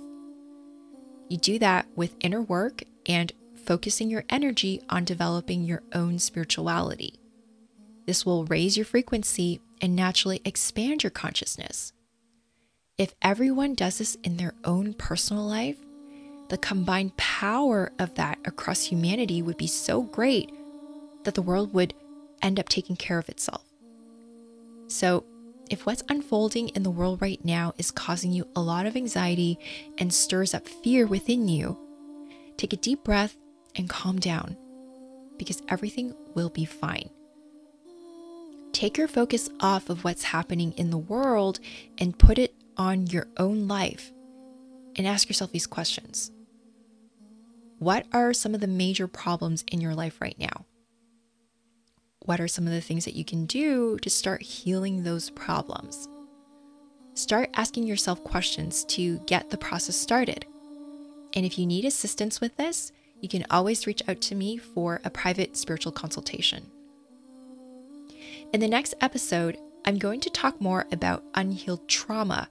You 1.30 1.38
do 1.38 1.60
that 1.60 1.88
with 1.96 2.16
inner 2.20 2.42
work 2.42 2.84
and 3.06 3.32
focusing 3.66 4.10
your 4.10 4.26
energy 4.30 4.82
on 4.90 5.06
developing 5.06 5.64
your 5.64 5.82
own 5.94 6.20
spirituality. 6.20 7.16
This 8.06 8.26
will 8.26 8.46
raise 8.46 8.78
your 8.78 8.86
frequency 8.86 9.60
and 9.82 9.96
naturally 9.96 10.42
expand 10.46 11.04
your 11.04 11.10
consciousness. 11.10 11.94
If 12.98 13.16
everyone 13.22 13.74
does 13.74 13.98
this 13.98 14.16
in 14.24 14.38
their 14.38 14.54
own 14.64 14.94
personal 14.94 15.46
life, 15.46 15.78
the 16.50 16.58
combined 16.58 17.18
power 17.18 17.92
of 17.98 18.14
that 18.16 18.38
across 18.46 18.84
humanity 18.84 19.42
would 19.42 19.58
be 19.58 19.68
so 19.68 20.04
great 20.04 20.52
that 21.24 21.34
the 21.34 21.42
world 21.42 21.74
would 21.74 21.94
end 22.42 22.60
up 22.60 22.70
taking 22.70 22.96
care 22.96 23.18
of 23.18 23.28
itself. 23.30 23.64
So, 24.88 25.26
if 25.70 25.86
what's 25.86 26.04
unfolding 26.10 26.70
in 26.70 26.84
the 26.84 26.92
world 26.92 27.22
right 27.22 27.44
now 27.44 27.74
is 27.78 27.92
causing 27.92 28.32
you 28.32 28.48
a 28.56 28.62
lot 28.62 28.86
of 28.86 28.96
anxiety 28.96 29.58
and 29.98 30.14
stirs 30.14 30.54
up 30.54 30.68
fear 30.68 31.08
within 31.08 31.48
you, 31.48 31.78
take 32.58 32.74
a 32.74 32.78
deep 32.78 33.04
breath 33.04 33.36
and 33.76 33.90
calm 33.90 34.20
down 34.20 34.56
because 35.38 35.62
everything 35.68 36.14
will 36.34 36.50
be 36.50 36.66
fine. 36.66 37.10
Take 38.72 38.98
your 38.98 39.08
focus 39.08 39.50
off 39.60 39.90
of 39.90 40.04
what's 40.04 40.24
happening 40.24 40.74
in 40.74 40.90
the 40.90 40.98
world 40.98 41.60
and 41.98 42.18
put 42.18 42.38
it 42.38 42.54
on 42.78 43.08
your 43.08 43.28
own 43.38 43.68
life 43.68 44.12
and 44.98 45.08
ask 45.08 45.30
yourself 45.30 45.52
these 45.52 45.68
questions 45.68 46.32
What 47.80 48.06
are 48.14 48.34
some 48.34 48.54
of 48.54 48.62
the 48.62 48.68
major 48.68 49.08
problems 49.08 49.64
in 49.72 49.82
your 49.82 49.96
life 49.96 50.20
right 50.22 50.38
now? 50.38 50.65
What 52.26 52.40
are 52.40 52.48
some 52.48 52.68
of 52.68 52.74
the 52.74 52.82
things 52.82 53.06
that 53.06 53.16
you 53.16 53.24
can 53.24 53.46
do 53.46 53.98
to 54.00 54.10
start 54.10 54.42
healing 54.42 55.04
those 55.04 55.30
problems? 55.30 56.08
Start 57.14 57.50
asking 57.54 57.88
yourself 57.88 58.24
questions 58.24 58.84
to 58.86 59.20
get 59.20 59.50
the 59.50 59.58
process 59.58 59.96
started. 59.96 60.46
And 61.34 61.46
if 61.46 61.58
you 61.58 61.66
need 61.66 61.86
assistance 61.86 62.42
with 62.42 62.58
this, 62.58 62.92
you 63.22 63.30
can 63.30 63.46
always 63.50 63.88
reach 63.88 64.02
out 64.08 64.22
to 64.22 64.36
me 64.36 64.58
for 64.58 65.02
a 65.04 65.10
private 65.10 65.56
spiritual 65.56 65.92
consultation. 65.92 66.66
In 68.54 68.60
the 68.60 68.68
next 68.68 68.96
episode, 69.02 69.58
I'm 69.86 69.98
going 69.98 70.20
to 70.22 70.30
talk 70.30 70.60
more 70.60 70.86
about 70.92 71.24
unhealed 71.36 71.88
trauma 71.88 72.50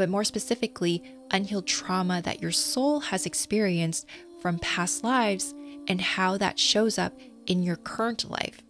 but 0.00 0.08
more 0.08 0.24
specifically, 0.24 1.02
unhealed 1.30 1.66
trauma 1.66 2.22
that 2.22 2.40
your 2.40 2.52
soul 2.52 3.00
has 3.00 3.26
experienced 3.26 4.06
from 4.40 4.58
past 4.60 5.04
lives 5.04 5.54
and 5.88 6.00
how 6.00 6.38
that 6.38 6.58
shows 6.58 6.96
up 6.96 7.12
in 7.46 7.62
your 7.62 7.76
current 7.76 8.30
life. 8.30 8.62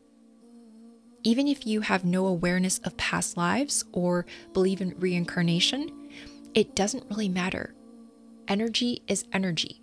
Even 1.23 1.47
if 1.47 1.67
you 1.67 1.83
have 1.83 2.05
no 2.05 2.27
awareness 2.27 2.79
of 2.79 2.97
past 2.97 3.37
lives 3.37 3.85
or 3.93 4.25
believe 4.53 4.81
in 4.81 4.99
reincarnation, 4.99 6.09
it 6.55 6.75
doesn't 6.75 7.05
really 7.11 7.29
matter. 7.29 7.75
Energy 8.49 9.03
is 9.07 9.25
energy. 9.33 9.83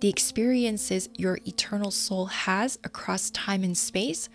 The 0.00 0.08
experiences 0.08 1.10
your 1.14 1.38
eternal 1.46 1.90
soul 1.90 2.26
has 2.26 2.78
across 2.82 3.30
time 3.30 3.62
and 3.62 3.76
space 3.76 4.30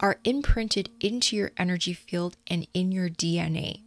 are 0.00 0.20
imprinted 0.22 0.90
into 1.00 1.34
your 1.34 1.50
energy 1.56 1.92
field 1.92 2.36
and 2.46 2.68
in 2.72 2.92
your 2.92 3.08
DNA. 3.08 3.82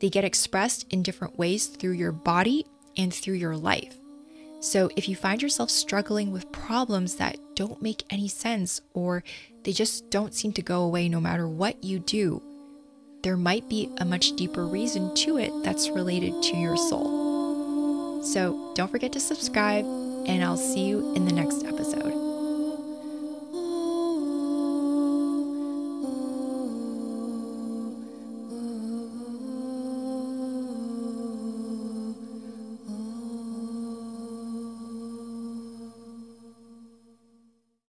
They 0.00 0.08
get 0.08 0.24
expressed 0.24 0.86
in 0.88 1.02
different 1.02 1.38
ways 1.38 1.66
through 1.66 1.92
your 1.92 2.12
body 2.12 2.64
and 2.96 3.12
through 3.12 3.34
your 3.34 3.56
life. 3.56 3.99
So, 4.60 4.90
if 4.94 5.08
you 5.08 5.16
find 5.16 5.40
yourself 5.40 5.70
struggling 5.70 6.32
with 6.32 6.52
problems 6.52 7.16
that 7.16 7.38
don't 7.54 7.80
make 7.80 8.04
any 8.10 8.28
sense 8.28 8.82
or 8.92 9.24
they 9.62 9.72
just 9.72 10.10
don't 10.10 10.34
seem 10.34 10.52
to 10.52 10.62
go 10.62 10.82
away 10.82 11.08
no 11.08 11.20
matter 11.20 11.48
what 11.48 11.82
you 11.82 11.98
do, 11.98 12.42
there 13.22 13.38
might 13.38 13.68
be 13.70 13.90
a 13.98 14.04
much 14.04 14.36
deeper 14.36 14.66
reason 14.66 15.14
to 15.14 15.38
it 15.38 15.52
that's 15.62 15.88
related 15.88 16.42
to 16.42 16.56
your 16.56 16.76
soul. 16.76 18.22
So, 18.22 18.72
don't 18.74 18.90
forget 18.90 19.12
to 19.12 19.20
subscribe, 19.20 19.86
and 20.26 20.44
I'll 20.44 20.58
see 20.58 20.84
you 20.84 21.14
in 21.14 21.24
the 21.24 21.32
next 21.32 21.64
episode. 21.64 22.09